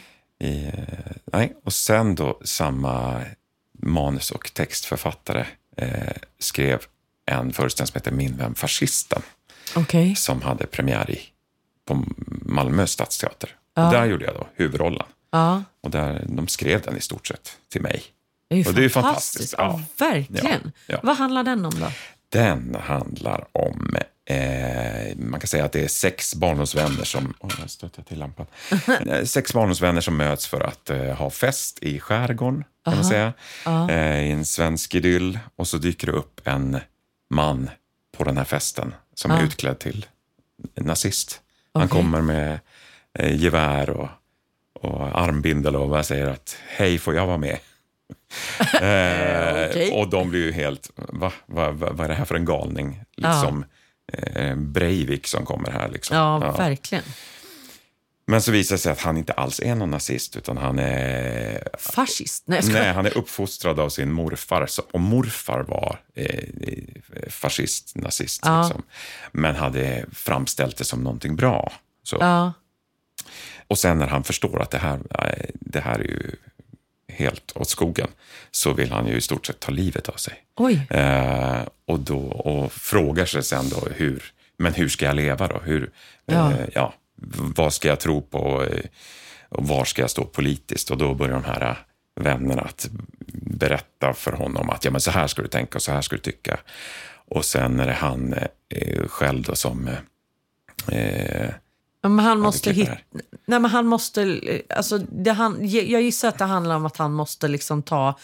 [0.51, 0.73] I, eh,
[1.25, 1.53] nej.
[1.63, 3.21] Och sen då samma
[3.79, 5.47] manus och textförfattare
[5.77, 6.79] eh, skrev
[7.31, 9.21] en föreställning som heter Min vän fascisten
[9.75, 10.15] Okej.
[10.15, 11.19] som hade premiär i,
[11.87, 12.05] på
[12.41, 13.49] Malmö stadsteater.
[13.75, 13.87] Ja.
[13.87, 15.05] Och där gjorde jag då huvudrollen.
[15.31, 15.63] Ja.
[15.83, 18.03] Och där, de skrev den i stort sett till mig.
[18.49, 19.55] Det är ju Och det är fantastiskt.
[19.55, 19.99] fantastiskt.
[19.99, 20.61] Ja, verkligen.
[20.75, 20.99] Ja, ja.
[21.03, 21.87] Vad handlar den om då?
[22.29, 23.95] Den handlar om,
[24.29, 28.45] eh, man kan säga att det är sex barndomsvänner som, oh, jag stötte till lampan.
[29.07, 33.33] Eh, sex barndomsvänner som möts för att eh, ha fest i skärgården, kan man säga.
[33.65, 35.39] Eh, I en svensk idyll.
[35.55, 36.79] Och så dyker det upp en
[37.33, 37.69] man
[38.17, 39.43] på den här festen som är Ja.
[39.45, 40.05] utklädd till
[40.75, 41.41] nazist.
[41.73, 41.89] Han Okej.
[41.97, 42.59] kommer med
[43.19, 44.09] eh, gevär och,
[44.73, 47.57] och armbindel och bara säger att hej, får jag vara med?
[48.73, 49.91] eh, Okej.
[49.93, 53.01] Och de blir ju helt, va, va, va, vad är det här för en galning?
[53.17, 53.65] Liksom
[54.13, 55.89] eh, Breivik som kommer här.
[55.89, 56.17] Liksom.
[56.17, 56.51] Ja, Ja.
[56.51, 57.03] verkligen.
[58.25, 61.67] Men så visar det sig att han inte alls är någon nazist utan han är,
[61.79, 62.43] Fascist?
[62.47, 62.81] Nej, skojar.
[62.83, 64.65] nej, han är uppfostrad av sin morfar.
[64.65, 66.43] Så, och morfar var eh,
[67.29, 68.41] fascist, nazist.
[68.45, 68.63] Ja.
[68.63, 68.83] Liksom.
[69.31, 71.71] Men hade framställt det som någonting bra.
[72.03, 72.17] Så.
[72.19, 72.53] Ja.
[73.67, 76.31] Och sen när han förstår att det här, eh, det här är ju
[77.07, 78.07] helt åt skogen
[78.51, 80.33] så vill han ju i stort sett ta livet av sig.
[80.89, 84.23] Eh, och, då, och frågar sig sen då hur,
[84.57, 85.59] men hur ska jag leva då?
[85.59, 85.91] Hur,
[86.25, 86.51] Ja.
[86.51, 86.93] eh, ja,
[87.55, 88.63] vad ska jag tro på?
[88.63, 88.85] Eh,
[89.49, 90.91] och var ska jag stå politiskt?
[90.91, 91.75] Och då börjar de här eh,
[92.23, 92.89] vännerna att
[93.33, 96.15] berätta för honom att ja, men så här ska du tänka och så här ska
[96.15, 96.59] du tycka.
[97.27, 98.33] Och sen är det han
[98.69, 101.49] eh, själv då som eh, eh,
[102.03, 102.97] Ja, Men han måste hitta...
[103.45, 104.41] Nej, men han måste...
[104.69, 108.19] Alltså, det han, jag gissar att det handlar om att han måste liksom ta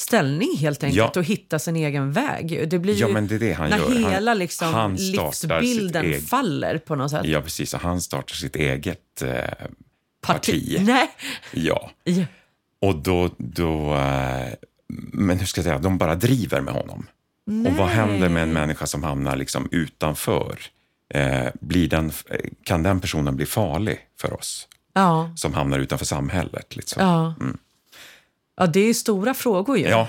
[0.00, 1.20] ställning helt enkelt Ja.
[1.20, 2.68] och hitta sin egen väg.
[2.70, 3.88] Det blir Ja, ju men det det han när gör.
[4.02, 7.24] Han- hela liksom han sitt livsbilden faller på något sätt.
[7.24, 7.74] Ja, precis.
[7.74, 9.44] Och han startar sitt eget eh,
[10.20, 10.76] parti.
[10.80, 11.10] Nej.
[11.52, 11.90] Ja.
[12.04, 12.24] Ja.
[12.80, 13.30] Och då...
[13.38, 14.48] då eh,
[15.12, 15.78] men hur ska jag säga?
[15.78, 17.06] De bara driver med honom.
[17.66, 20.58] Och vad händer med en människa som hamnar liksom utanför?
[21.14, 22.12] Eh, blir den,
[22.64, 25.32] kan den personen bli farlig för oss Ja.
[25.36, 26.76] som hamnar utanför samhället?
[26.76, 27.02] Liksom?
[27.02, 27.34] Ja.
[28.60, 29.88] Ja, det är stora frågor ju.
[29.88, 30.08] Ja.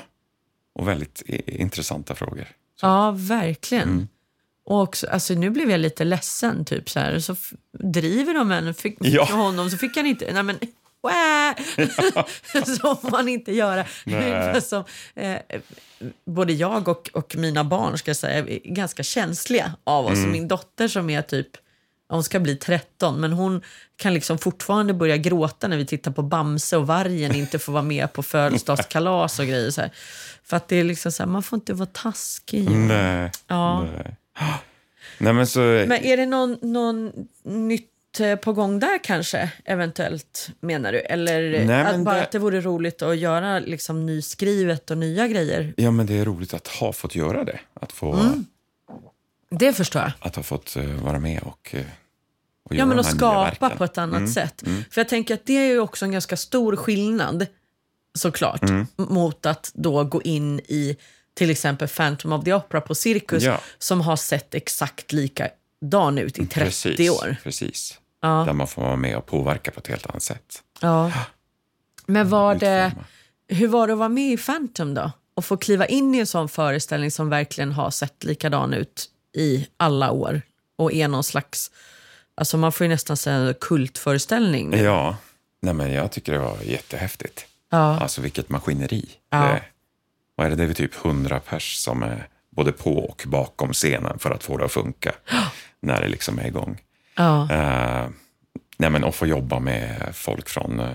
[0.74, 2.47] Och väldigt intressanta frågor.
[2.82, 3.89] Ja, verkligen.
[3.89, 4.08] Mm.
[4.66, 6.66] Och också, alltså, nu blev jag lite ledsen.
[6.66, 7.20] Typ, så här.
[7.20, 7.36] Så
[7.80, 9.24] driver de en fick, Ja.
[9.24, 10.34] honom så fick han inte...
[10.34, 10.56] Nej, men,
[12.66, 13.86] så får man inte göra.
[14.62, 14.84] Som,
[15.16, 15.38] eh,
[16.26, 20.18] både jag och, och mina barn ska säga, är ganska känsliga av oss.
[20.18, 20.32] Mm.
[20.32, 21.47] Min dotter som är typ
[22.16, 23.62] hon ska bli 13, men hon
[23.95, 27.84] kan liksom fortfarande börja gråta när vi tittar på Bamse och vargen inte får vara
[27.84, 29.72] med på födelsedagskalas och grejer.
[29.72, 29.91] Så här.
[30.43, 32.70] För att det är liksom så här, man får inte vara taskig.
[32.72, 33.32] Nej.
[33.47, 33.82] Ja.
[33.84, 34.16] Nej.
[35.18, 35.59] Nej, men så...
[35.59, 37.12] Men är det någon, någon
[37.43, 40.99] nytt eh, på gång där kanske, eventuellt, menar du?
[40.99, 45.28] Eller Nej, att bara det- att det vore roligt att göra liksom nyskrivet och nya
[45.28, 45.74] grejer?
[45.78, 47.59] Ja, men det är roligt att ha fått göra det.
[47.74, 48.45] Att, få, Mm.
[49.49, 50.12] Det förstår jag.
[50.20, 51.82] att ha fått eh, vara med och, eh,
[52.72, 53.66] och Ja, men att skapa.
[53.66, 53.78] Mm.
[53.78, 54.64] på ett annat sätt.
[54.92, 57.46] För jag tänker att det är ju också en ganska stor skillnad,
[58.18, 58.88] såklart, Mm.
[58.98, 60.98] mot att då gå in i
[61.34, 63.60] till exempel Phantom of the Opera på Cirkus, Ja.
[63.80, 67.36] som har sett exakt likadan ut i 30 precis, år.
[67.44, 67.98] Precis.
[68.22, 68.44] Ja.
[68.46, 70.64] Där man får vara med och påverka på ett helt annat sätt.
[70.82, 71.12] Ja.
[72.06, 72.92] Men var det,
[73.48, 75.12] hur var det att vara med i Phantom då?
[75.34, 79.68] Och få kliva in i en sån föreställning som verkligen har sett likadan ut i
[79.78, 80.42] alla år
[80.78, 81.72] och är någon slags,
[82.42, 84.70] alltså man får ju nästan säga en kultföreställning.
[84.70, 84.78] nu.
[84.78, 85.18] Ja,
[85.62, 87.46] Nej, men jag tycker det var jättehäftigt.
[87.70, 88.00] Ja.
[88.00, 89.10] Alltså vilket maskineri.
[89.30, 89.38] Ja.
[89.38, 89.62] Det,
[90.36, 90.56] vad är det?
[90.56, 94.44] Det är väl typ 100 pers som är både på och bakom scenen för att
[94.44, 95.12] få det att funka
[95.82, 96.82] när det liksom är igång.
[97.16, 97.52] Ja.
[97.52, 98.10] Eh,
[98.78, 100.89] nej, men att få jobba med folk från eh,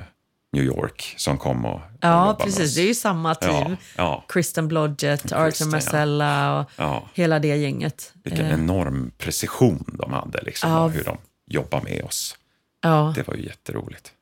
[0.52, 2.74] New York som kom och, Ja, precis.
[2.74, 3.70] Det är ju samma team.
[3.70, 5.66] Ja, ja, Kristen Blodgett, Arthur.
[5.70, 7.08] Marcella och ja.
[7.14, 8.12] hela det gänget.
[8.24, 10.88] Vilken Eh, enorm precision de hade, liksom, Ja.
[10.88, 12.36] hur de jobbade med oss.
[12.80, 13.12] ja.
[13.16, 14.12] Det var ju jätteroligt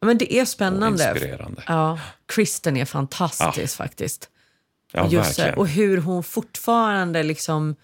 [0.00, 1.04] Men det är och spännande.
[1.12, 1.62] inspirerande.
[1.66, 4.28] Ja, Kristen är fantastisk faktiskt.
[4.92, 5.58] Ja, Just det, verkligen.
[5.58, 7.74] och hur hon fortfarande liksom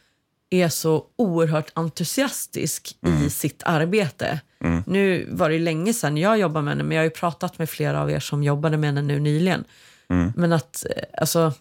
[0.51, 3.23] är så oerhört entusiastisk Mm.
[3.23, 4.41] i sitt arbete.
[4.87, 7.71] Nu var det länge sedan jag jobbade med henne, men jag har ju pratat med
[7.71, 9.65] flera av er som jobbade med henne nu nyligen.
[10.09, 10.33] Mm.
[10.37, 11.53] Men att, eh, alltså,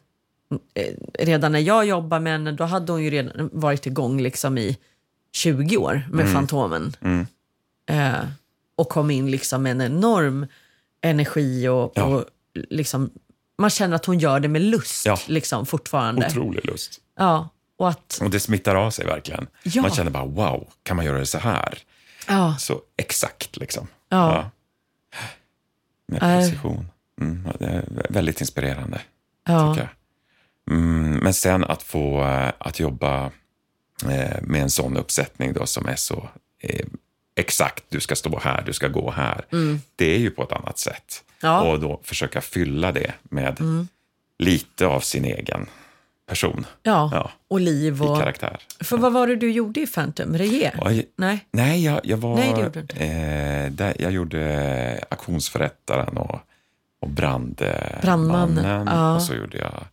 [0.74, 4.58] eh, redan när jag jobbade med henne, då hade hon ju redan varit igång liksom
[4.58, 4.78] i
[5.36, 6.96] 20 år med Fantomen.
[7.02, 7.28] Mm.
[7.90, 8.26] Eh,
[8.76, 10.48] och kom in liksom med en enorm
[11.02, 12.04] energi och, Ja.
[12.04, 13.10] och liksom,
[13.58, 15.18] man känner att hon gör det med lust Ja.
[15.28, 16.28] liksom, fortfarande.
[16.28, 17.00] Otrolig lust.
[17.18, 19.48] Ja, och att, Och det smittar av sig verkligen.
[19.64, 19.82] Ja.
[19.82, 21.78] Man känner bara wow, kan man göra det så här?
[22.28, 23.88] ja, Så exakt liksom.
[24.10, 24.50] Ja.
[26.08, 26.40] Med Äh.
[26.40, 26.88] precision.
[27.22, 29.02] Mm, ja, det är väldigt inspirerande,
[29.48, 29.74] ja.
[29.74, 29.90] tycker
[30.68, 30.76] jag.
[30.78, 33.32] Mm, men sen att få eh, att jobba
[34.42, 36.30] med en sån uppsättning då som är så
[36.64, 36.86] eh,
[37.36, 39.46] exakt, du ska stå här, du ska gå här.
[39.96, 41.24] Det är ju på ett annat sätt.
[41.42, 41.62] Ja.
[41.62, 43.58] Och då försöka fylla det med
[44.40, 45.66] lite av sin egen
[46.28, 47.32] person Ja, Ja.
[47.48, 48.20] och liv i och...
[48.20, 48.60] karaktär.
[48.80, 50.38] För vad var det du gjorde i Phantom?
[50.38, 50.74] Regie?
[50.82, 51.10] Oj.
[51.16, 51.46] Nej?
[51.52, 52.36] Nej, jag, jag var...
[52.36, 52.96] Nej, det gjorde inte.
[52.96, 56.40] Eh, där, jag gjorde auktionsförrättaren och,
[57.02, 58.02] och brandmannen.
[58.02, 59.16] Brandmannen, ja.
[59.16, 59.84] Och så gjorde jag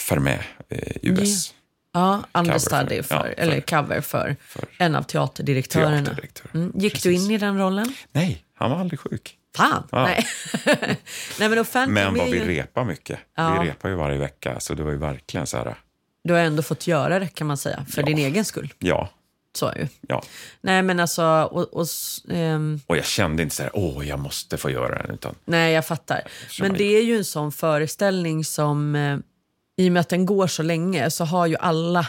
[0.00, 0.38] Fermé,
[0.68, 1.54] eh, US.
[1.94, 5.96] Ja, understudy för, för- ja, för- eller cover för, för en av teaterdirektörerna.
[6.04, 6.50] Teaterdirektör.
[6.54, 6.72] Mm.
[6.74, 7.02] Gick Precis.
[7.20, 7.94] du in i den rollen?
[8.12, 9.38] Nej, han var aldrig sjuk.
[9.56, 9.88] Fan!
[9.92, 10.04] Ja.
[10.04, 10.26] Nej.
[11.38, 13.18] Nej, men, Phantom Men vad vi ju, repar mycket.
[13.36, 13.60] Ja.
[13.62, 15.74] Vi repar ju varje vecka, så det var ju verkligen så här,
[16.24, 18.06] Du har ändå fått göra det kan man säga, för Ja.
[18.06, 18.72] din egen skull.
[18.78, 19.10] ja,
[19.56, 19.88] Så ju.
[20.08, 20.22] ja.
[20.60, 21.24] Nej, men alltså...
[21.50, 21.86] Och, och,
[22.30, 25.72] ehm, Och jag kände inte så här, åh, jag måste få göra den, utan nej,
[25.72, 26.22] jag fattar.
[26.60, 28.94] Men det är ju en sån föreställning som...
[29.76, 32.06] I och med att den går så länge så har ju alla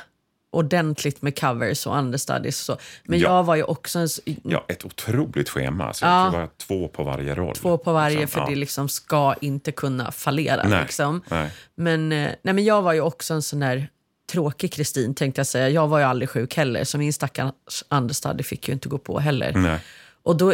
[0.52, 2.70] ordentligt med covers och understudies.
[2.70, 2.82] och Så.
[3.04, 3.30] Men Ja.
[3.38, 4.08] jag var ju också en,
[4.44, 5.94] ja, ett otroligt schema.
[5.94, 6.24] Så Ja.
[6.24, 7.56] jag tror det var två på varje roll.
[7.56, 8.50] två på varje Liksom, för ja.
[8.50, 10.68] det liksom ska inte kunna fallera.
[10.68, 11.22] Nej, Liksom.
[11.30, 11.52] nej.
[11.76, 13.88] Men, eh, nej, men jag var ju också en sån där
[14.32, 15.70] tråkig Kristin tänkte jag säga.
[15.70, 19.20] Jag var ju aldrig sjuk heller, så min stackars understudy fick ju inte gå på
[19.20, 19.52] heller.
[19.56, 19.80] Nej.
[20.24, 20.54] Och då,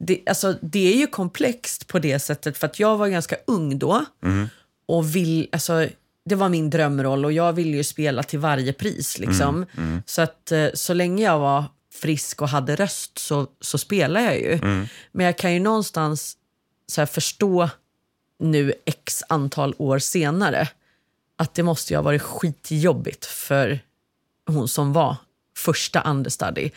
[0.00, 3.78] det, alltså, det är ju komplext på det sättet, för att jag var ganska ung
[3.78, 4.04] då.
[4.86, 5.86] Och vill, alltså,
[6.28, 9.18] det var min drömroll och jag ville ju spela till varje pris.
[9.18, 9.66] Liksom.
[10.06, 11.64] Så att eh, så länge jag var
[11.94, 14.58] frisk och hade röst så, så spelade jag ju.
[15.12, 16.36] Men jag kan ju någonstans
[16.86, 17.70] så förstå
[18.38, 20.68] nu x antal år senare
[21.36, 23.80] att det måste ju ha varit skitjobbigt för
[24.46, 25.16] hon som var
[25.56, 26.70] första understudy.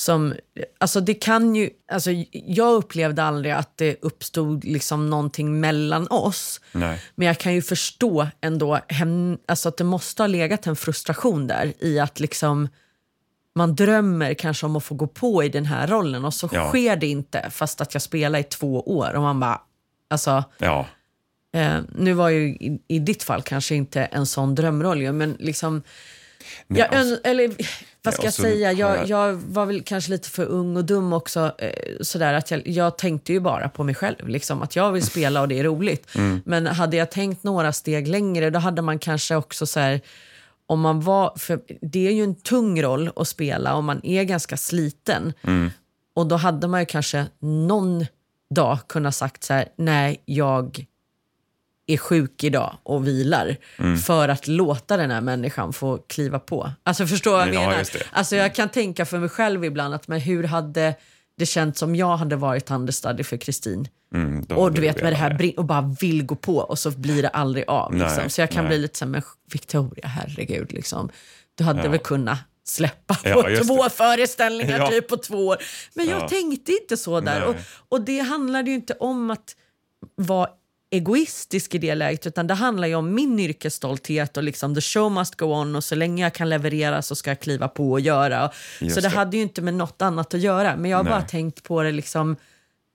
[0.00, 0.34] Som,
[0.78, 6.60] alltså det kan ju, alltså jag upplevde aldrig att det uppstod liksom någonting mellan oss.
[6.72, 7.00] Nej.
[7.14, 11.46] Men jag kan ju förstå ändå hem, alltså att det måste ha legat en frustration
[11.46, 12.68] där i att liksom
[13.54, 16.68] man drömmer kanske om att få gå på i den här rollen och så Ja.
[16.68, 19.60] sker det inte fast att jag spelar i två år och man bara,
[20.10, 20.86] alltså Ja,
[21.52, 25.82] Eh, nu var ju i, i ditt fall kanske inte en sån drömroll men liksom...
[26.66, 27.50] Nej, jag, alltså- eller
[28.02, 28.72] vad ska jag alltså, säga?
[28.72, 31.52] Jag, jag- jag var väl kanske lite för ung och dum också.
[31.58, 35.02] Eh, sådär att jag, jag tänkte ju bara på mig själv, liksom, att jag vill
[35.02, 36.14] spela och det är roligt.
[36.14, 36.40] Mm.
[36.46, 40.00] Men hade jag tänkt några steg längre, då hade man kanske också så här,
[40.66, 44.24] om man var, för det är ju en tung roll att spela om man är
[44.24, 45.32] ganska sliten.
[45.42, 45.70] Mm.
[46.14, 48.06] Och då hade man ju kanske någon
[48.54, 50.84] dag kunnat sagt så här, nej, jag
[51.92, 53.98] är sjuk idag och vilar Mm.
[53.98, 56.70] för att låta den här människan få kliva på.
[56.82, 57.76] Alltså förstår vad jag Ja, menar?
[57.92, 58.02] det.
[58.12, 60.94] Alltså jag kan tänka för mig själv ibland att men hur hade
[61.38, 63.88] det känts om jag hade varit understudy för Kristin?
[64.14, 66.90] mm, Och du vet med det här brin- och bara vill gå på och så
[66.90, 67.94] blir det aldrig av.
[67.94, 68.30] Nej, Liksom.
[68.30, 68.68] Så jag kan nej.
[68.68, 69.22] bli lite här, men
[69.52, 71.08] Victoria, herregud, liksom.
[71.54, 71.88] du hade Ja.
[71.90, 73.90] väl kunnat släppa på Ja, två det.
[73.90, 74.88] föreställningar Ja.
[74.88, 75.56] typ på två år.
[75.94, 76.28] Men jag Ja.
[76.28, 77.44] tänkte inte så där.
[77.44, 77.54] Och,
[77.88, 79.56] och det handlade ju inte om att
[80.16, 80.48] vara
[80.90, 85.12] egoistisk i det läget utan det handlar ju om min yrkesstolthet och liksom the show
[85.12, 88.00] must go on och så länge jag kan leverera så ska jag kliva på och
[88.00, 88.50] göra.
[88.80, 89.14] Just så det, det.
[89.16, 91.28] hade ju inte med något annat att göra men jag har bara Nej.
[91.28, 92.36] tänkt på det liksom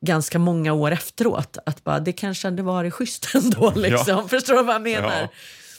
[0.05, 3.73] ganska många år efteråt att bara, det kanske hade varit schysst ändå.
[3.75, 4.29] Liksom.
[4.29, 5.29] Förstår du vad jag menar?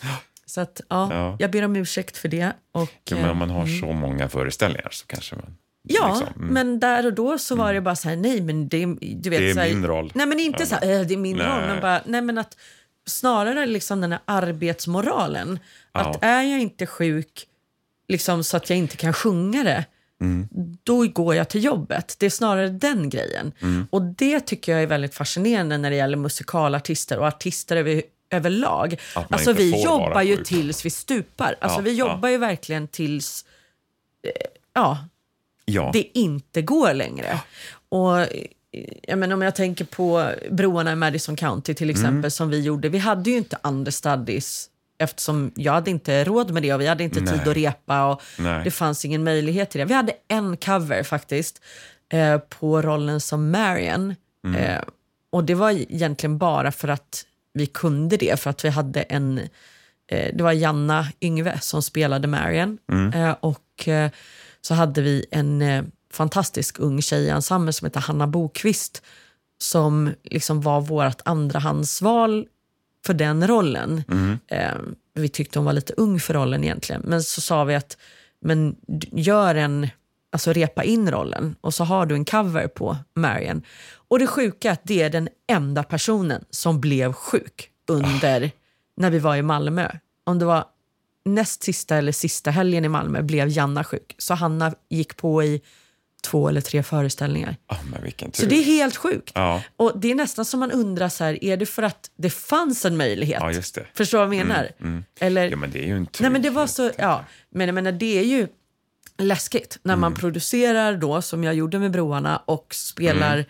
[0.02, 0.08] Ja.
[0.46, 1.36] Så att, ja, Ja.
[1.38, 2.52] jag ber om ursäkt för det.
[2.72, 5.56] Och, Ja, men om man har eh, så många föreställningar så kanske man...
[5.88, 6.54] Ja, liksom, mm.
[6.54, 9.40] men där och då så var det bara så här, nej men det, du vet,
[9.40, 10.12] Det är så här, min roll.
[10.14, 11.46] Nej men inte Ja, så här, "Äh, det är min nej.
[11.46, 12.56] roll, men bara, nej men att
[13.06, 15.58] snarare liksom den här arbetsmoralen.
[15.92, 17.46] Att är jag inte sjuk
[18.08, 19.84] liksom så att jag inte kan sjunga det,
[20.20, 20.48] Mm.
[20.82, 22.16] då går jag till jobbet.
[22.18, 23.52] Det är snarare den grejen.
[23.62, 23.86] Mm.
[23.90, 29.00] Och det tycker jag är väldigt fascinerande när det gäller musikalartister och artister över, överlag.
[29.30, 30.46] Alltså vi jobbar ju sjuk.
[30.46, 31.54] tills vi stupar.
[31.60, 32.08] Alltså Ja, vi ja.
[32.08, 33.44] jobbar ju verkligen tills
[34.22, 34.30] eh,
[34.74, 34.98] ja,
[35.68, 37.40] Ja, det inte går längre.
[37.88, 38.26] Och eh,
[39.02, 41.96] jag menar, om jag tänker på broarna i Madison County till Mm.
[42.00, 42.88] exempel som vi gjorde.
[42.88, 47.04] Vi hade ju inte understudies eftersom jag hade inte råd med det och vi hade
[47.04, 47.38] inte Nej.
[47.38, 48.64] tid att repa och Nej.
[48.64, 49.84] det fanns ingen möjlighet till det.
[49.84, 51.62] Vi hade en cover faktiskt
[52.12, 54.14] eh, på rollen som Marion.
[54.44, 54.56] Mm.
[54.62, 54.82] Eh,
[55.30, 59.38] och det var egentligen bara för att vi kunde det, för att vi hade en
[60.10, 62.78] eh, det var Janna Yngve som spelade Marion.
[63.14, 64.10] Eh, och eh,
[64.66, 69.02] så hade vi en eh, fantastisk ung tjej i ensemblen som heter Hanna Bokvist
[69.58, 72.46] som liksom var vårt andrahandsval
[73.06, 74.02] för den rollen.
[74.46, 74.74] Eh,
[75.14, 77.02] vi tyckte hon var lite ung för rollen egentligen.
[77.04, 77.96] Men så sa vi att
[78.40, 78.76] men
[79.12, 79.88] gör en,
[80.32, 83.62] alltså repa in rollen och så har du en cover på Marion.
[84.08, 88.50] Och det sjuka är att det är den enda personen som blev sjuk under
[88.96, 89.90] när vi var i Malmö.
[90.24, 90.64] Om det var
[91.26, 94.14] näst sista eller sista helgen i Malmö blev Janna sjuk.
[94.18, 95.60] Så Hanna gick på i
[96.22, 97.56] två eller tre föreställningar.
[98.32, 98.42] Tur.
[98.42, 99.32] Så det är helt sjukt.
[99.34, 99.62] Ja.
[99.76, 102.84] Och det är nästan som man undrar, så här, är det för att det fanns
[102.84, 103.38] en möjlighet?
[103.40, 103.86] Ja, just det.
[103.94, 104.70] Förstår du vad jag menar?
[105.20, 107.74] Eller, Ja, men det är ju en nej, men det var så, ja, men jag
[107.74, 108.48] menar, det är ju
[109.18, 113.44] läskigt när man producerar då, som jag gjorde med Broarna, och spelar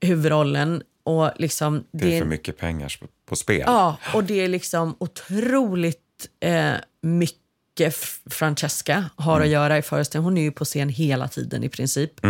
[0.00, 0.82] huvudrollen.
[1.04, 3.62] Och liksom, Det är för mycket pengar på- på spel.
[3.66, 6.00] Ja, och det är liksom otroligt
[6.40, 7.94] eh, mycket
[8.30, 10.24] Francesca har att göra i föreställningen.
[10.24, 12.24] Hon är ju på scen hela tiden i princip.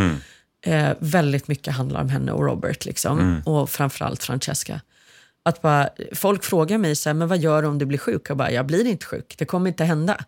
[0.66, 3.18] Eh, väldigt mycket handlar om henne och Robert, liksom.
[3.47, 4.80] och framförallt Francesca.
[5.43, 8.30] Att bara, folk frågar mig så här, men vad gör du om du blir sjuk?
[8.30, 10.24] Jag bara, jag blir inte sjuk, det kommer inte hända.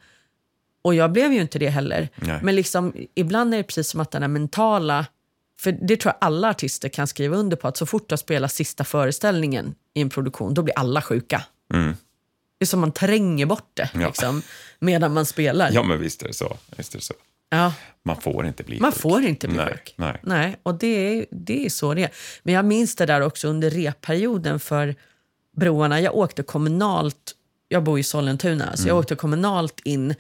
[0.83, 2.09] Och jag blev ju inte det heller.
[2.17, 2.41] Nej.
[2.43, 5.07] Men liksom, ibland är det precis som att den här mentala...
[5.61, 8.19] För det tror jag alla artister kan skriva under på, att så fort du har
[8.19, 11.43] spelat sista föreställningen i en produktion, då blir alla sjuka.
[12.59, 14.07] Det är som man tränger bort det Ja.
[14.07, 14.43] liksom,
[14.79, 15.71] medan man spelar.
[15.73, 16.57] Ja, men visst är det så.
[16.77, 17.15] Visst är det så.
[17.51, 17.73] Ja,
[18.05, 19.01] Man får inte bli man sjuk.
[19.01, 19.95] får inte bli nej, sjuk.
[20.23, 20.57] Nej.
[20.63, 20.87] och det
[21.19, 22.11] är, det är så det är.
[22.43, 24.95] Men jag minns det där också under repperioden för
[25.57, 26.01] Broarna.
[26.01, 27.35] Jag åkte kommunalt,
[27.69, 28.99] jag bor i Sollentuna, så jag Mm.
[29.01, 30.15] åkte kommunalt in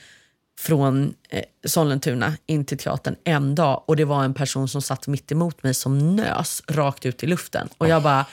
[0.61, 5.07] från eh, Sollentuna in till teatern en dag och det var en person som satt
[5.07, 7.69] mitt emot mig som nös rakt ut i luften.
[7.79, 8.27] Och jag bara,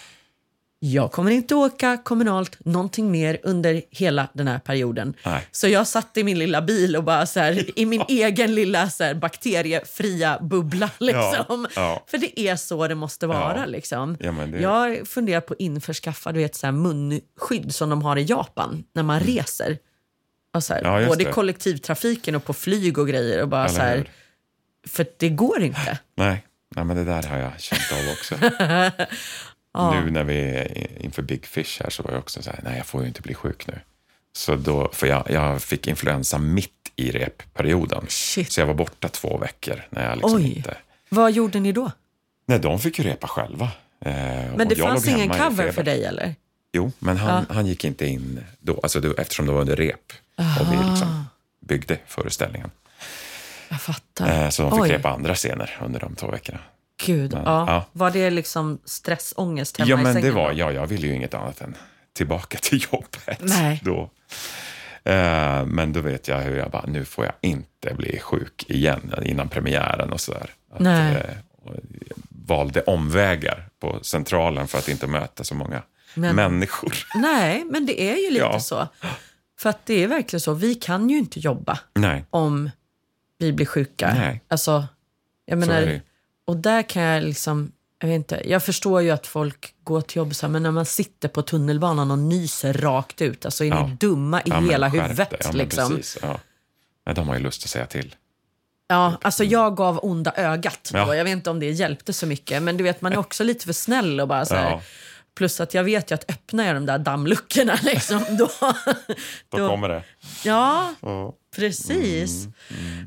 [0.91, 5.13] jag kommer inte åka kommunalt någonting mer under hela den här perioden.
[5.25, 5.47] Nej.
[5.51, 8.89] Så jag satt i min lilla bil och bara så här, i min egen lilla
[8.89, 10.89] så här, bakteriefria bubbla.
[10.97, 11.67] Liksom.
[11.75, 12.03] ja.
[12.07, 13.57] För det är så det måste vara.
[13.59, 13.65] Ja.
[13.65, 14.17] Liksom.
[14.19, 18.17] Ja, det- Jag funderar på att införskaffa du vet, så här, munskydd som de har
[18.17, 19.77] i Japan när man reser.
[20.53, 20.93] Och så här, Mm.
[20.93, 23.41] Ja, just både i kollektivtrafiken och på flyg och grejer.
[23.41, 24.09] Och bara, så här,
[24.87, 25.99] för det går inte.
[26.15, 26.45] Nej.
[26.75, 28.35] nej, men det där har jag känt av också.
[29.75, 32.77] Nu när vi är inför Big Fish här så var jag också så här, nej
[32.77, 33.79] jag får ju inte bli sjuk nu.
[34.33, 38.05] Så då, för jag, jag fick influensa mitt i repperioden.
[38.09, 38.51] Shit.
[38.51, 40.53] Så jag var borta två veckor när jag liksom Oj.
[40.57, 40.77] inte...
[41.09, 41.91] Vad gjorde ni då?
[42.45, 43.65] Nej, de fick ju repa själva.
[44.01, 44.11] Eh,
[44.57, 46.35] Men det fanns ingen cover för dig eller?
[46.73, 50.13] Jo, men han, han gick inte in då, alltså då, eftersom det var under rep
[50.37, 51.25] och vi liksom
[51.59, 52.71] byggde föreställningen.
[53.69, 54.43] Jag fattar.
[54.43, 54.89] Eh, så de fick Oj.
[54.91, 56.59] repa andra scener under de två veckorna.
[57.05, 57.41] Gud, ja.
[57.45, 57.85] ja.
[57.91, 60.35] Var det liksom stressångest hemma Ja, i men det sängen?
[60.35, 61.75] var, ja, jag ville ju inget annat än
[62.13, 63.39] tillbaka till jobbet.
[63.39, 63.81] Nej.
[63.85, 64.09] Då.
[65.11, 69.13] Eh, men då vet jag hur jag bara, nu får jag inte bli sjuk igen
[69.23, 70.49] innan premiären och sådär.
[70.73, 71.15] Att, Nej.
[71.15, 71.75] eh, och
[72.29, 75.81] valde omvägar på Centralen för att inte möta så många
[76.13, 76.93] Men- människor.
[77.21, 78.59] Nej, men det är ju lite Ja.
[78.59, 78.87] så.
[79.59, 80.53] För att det är verkligen så.
[80.53, 82.69] Vi kan ju inte jobba Nej, om
[83.37, 84.13] vi blir sjuka.
[84.17, 84.41] Nej.
[84.47, 84.85] Alltså,
[85.45, 86.01] jag menar.
[86.45, 87.71] Och där kan jag liksom...
[87.99, 90.71] Jag, vet inte, jag förstår ju att folk går till jobb så här, men när
[90.71, 93.87] man sitter på tunnelbanan och nyser rakt ut, alltså är Ja.
[93.87, 95.33] ni dumma i Ja, hela huvudet?
[95.45, 95.95] Ja, liksom.
[95.95, 96.17] precis,
[97.05, 97.13] ja.
[97.13, 98.15] De har ju lust att säga till.
[98.87, 100.97] Ja, alltså jag gav onda ögat då.
[100.97, 101.15] Ja.
[101.15, 103.65] Jag vet inte om det hjälpte så mycket, men du vet, man är också lite
[103.65, 104.81] för snäll och bara så här.
[105.35, 108.49] Plus att jag vet ju att öppnar jag de där dammluckorna liksom, då...
[109.49, 110.03] Då, kommer det.
[110.43, 111.33] Ja, Ja.
[111.55, 112.47] precis.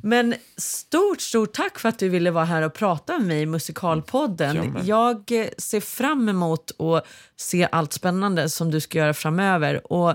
[0.03, 3.47] Men stort, stort tack för att du ville vara här och prata med mig i
[3.47, 4.57] Musikalpodden.
[4.57, 7.07] Ja, men- Jag eh, ser fram emot att
[7.37, 9.93] se allt spännande som du ska göra framöver.
[9.93, 10.15] Och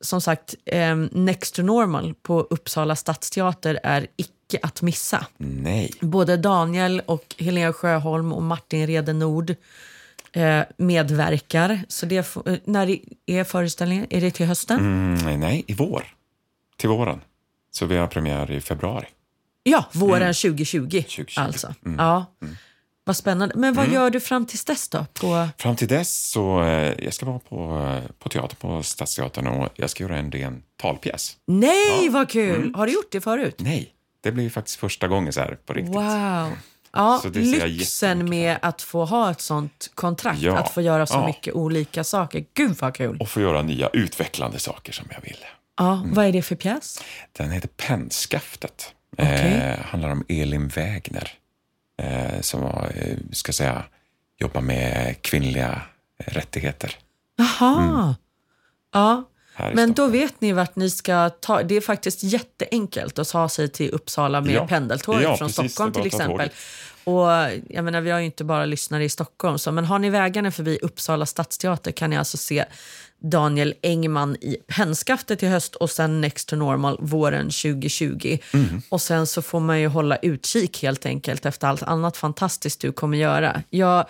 [0.00, 5.26] som sagt, eh, Next to Normal på Uppsala stadsteater är icke att missa.
[5.36, 5.92] Nej.
[6.00, 9.54] Både Daniel och Helena Sjöholm och Martin Rede Nord
[10.32, 11.80] eh, medverkar.
[11.88, 14.06] Så det, eh, när är föreställningen?
[14.10, 14.78] Är det till hösten?
[14.78, 16.04] Mm, nej, i vår.
[16.76, 17.20] Till våren.
[17.70, 19.06] Så vi har premiär i februari.
[19.62, 21.02] Ja, våren 2020.
[21.02, 21.40] 2020.
[21.40, 21.74] Alltså.
[21.98, 22.26] Ja.
[23.04, 23.54] Vad spännande.
[23.56, 25.06] Men vad gör du fram tills dess då?
[25.12, 25.48] På...
[25.58, 29.68] Fram till dess så eh, jag ska vara på, eh, på teater på Stadsteatern och
[29.74, 31.36] jag ska göra en ren talpjäs.
[31.46, 32.74] Nej, vad kul!
[32.74, 33.54] Har du gjort det förut?
[33.58, 35.94] Nej, det blir faktiskt första gången så här på riktigt.
[35.94, 36.52] Wow.
[36.92, 40.58] Ja, lyxen med att få ha ett sånt kontrakt, Ja.
[40.58, 41.26] att få göra så Ja.
[41.26, 42.44] mycket olika saker.
[42.54, 43.16] Gud vad kul!
[43.20, 45.36] Och få göra nya utvecklande saker som jag vill.
[45.78, 47.02] Ja, Vad är det för pjäs?
[47.32, 48.94] Den heter Pennskaftet.
[49.18, 49.28] Okej.
[49.54, 51.30] Eh, handlar om Elin Wägner
[52.02, 53.82] eh, som var, eh, ska säga,
[54.38, 55.82] jobbar med kvinnliga
[56.18, 56.96] rättigheter.
[57.36, 58.14] Jaha.
[58.92, 59.24] Ja, Här i
[59.74, 61.62] men då vet ni vart ni ska ta.
[61.62, 64.66] Det är faktiskt jätteenkelt att ta sig till Uppsala med Ja.
[64.66, 66.50] pendeltåget Ja, från precis, Stockholm till exempel.
[67.04, 67.26] Och
[67.68, 70.50] jag menar, vi har ju inte bara lyssnare i Stockholm, så, men har ni vägarna
[70.50, 72.64] förbi Uppsala stadsteater kan ni alltså se
[73.18, 78.38] Daniel Engman i Pennskaftet i höst och sen Next to Normal våren 2020.
[78.54, 78.82] Mm.
[78.88, 82.92] Och sen så får man ju hålla utkik helt enkelt efter allt annat fantastiskt du
[82.92, 83.62] kommer göra.
[83.70, 84.06] Jag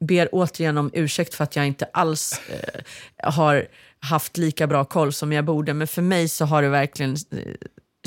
[0.00, 2.80] ber återigen om ursäkt för att jag inte alls eh,
[3.30, 3.66] har
[4.06, 5.74] haft lika bra koll som jag borde.
[5.74, 7.38] Men för mig så har det verkligen eh,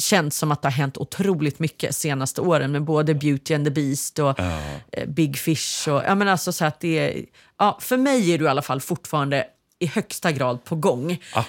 [0.02, 3.72] känts som att det har hänt otroligt mycket senaste åren med både Beauty and the
[3.72, 4.60] Beast och Ja.
[4.91, 5.88] eh, Big Fish.
[5.88, 7.26] Och, ja, men alltså så att det är,
[7.60, 9.45] ja, för mig är du i alla fall fortfarande
[9.80, 11.18] i högsta grad på gång.
[11.34, 11.43] Ah.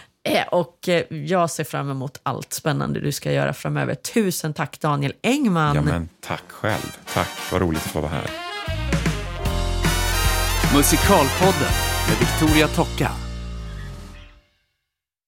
[0.51, 3.95] Och jag ser fram emot allt spännande du ska göra framöver.
[3.95, 5.77] Tusen tack Daniel Engman.
[5.77, 6.97] Ja, men tack själv.
[7.15, 8.31] Tack, vad roligt att få vara här.
[10.75, 11.73] Musikalpodden
[12.09, 13.11] med Victoria Tocka.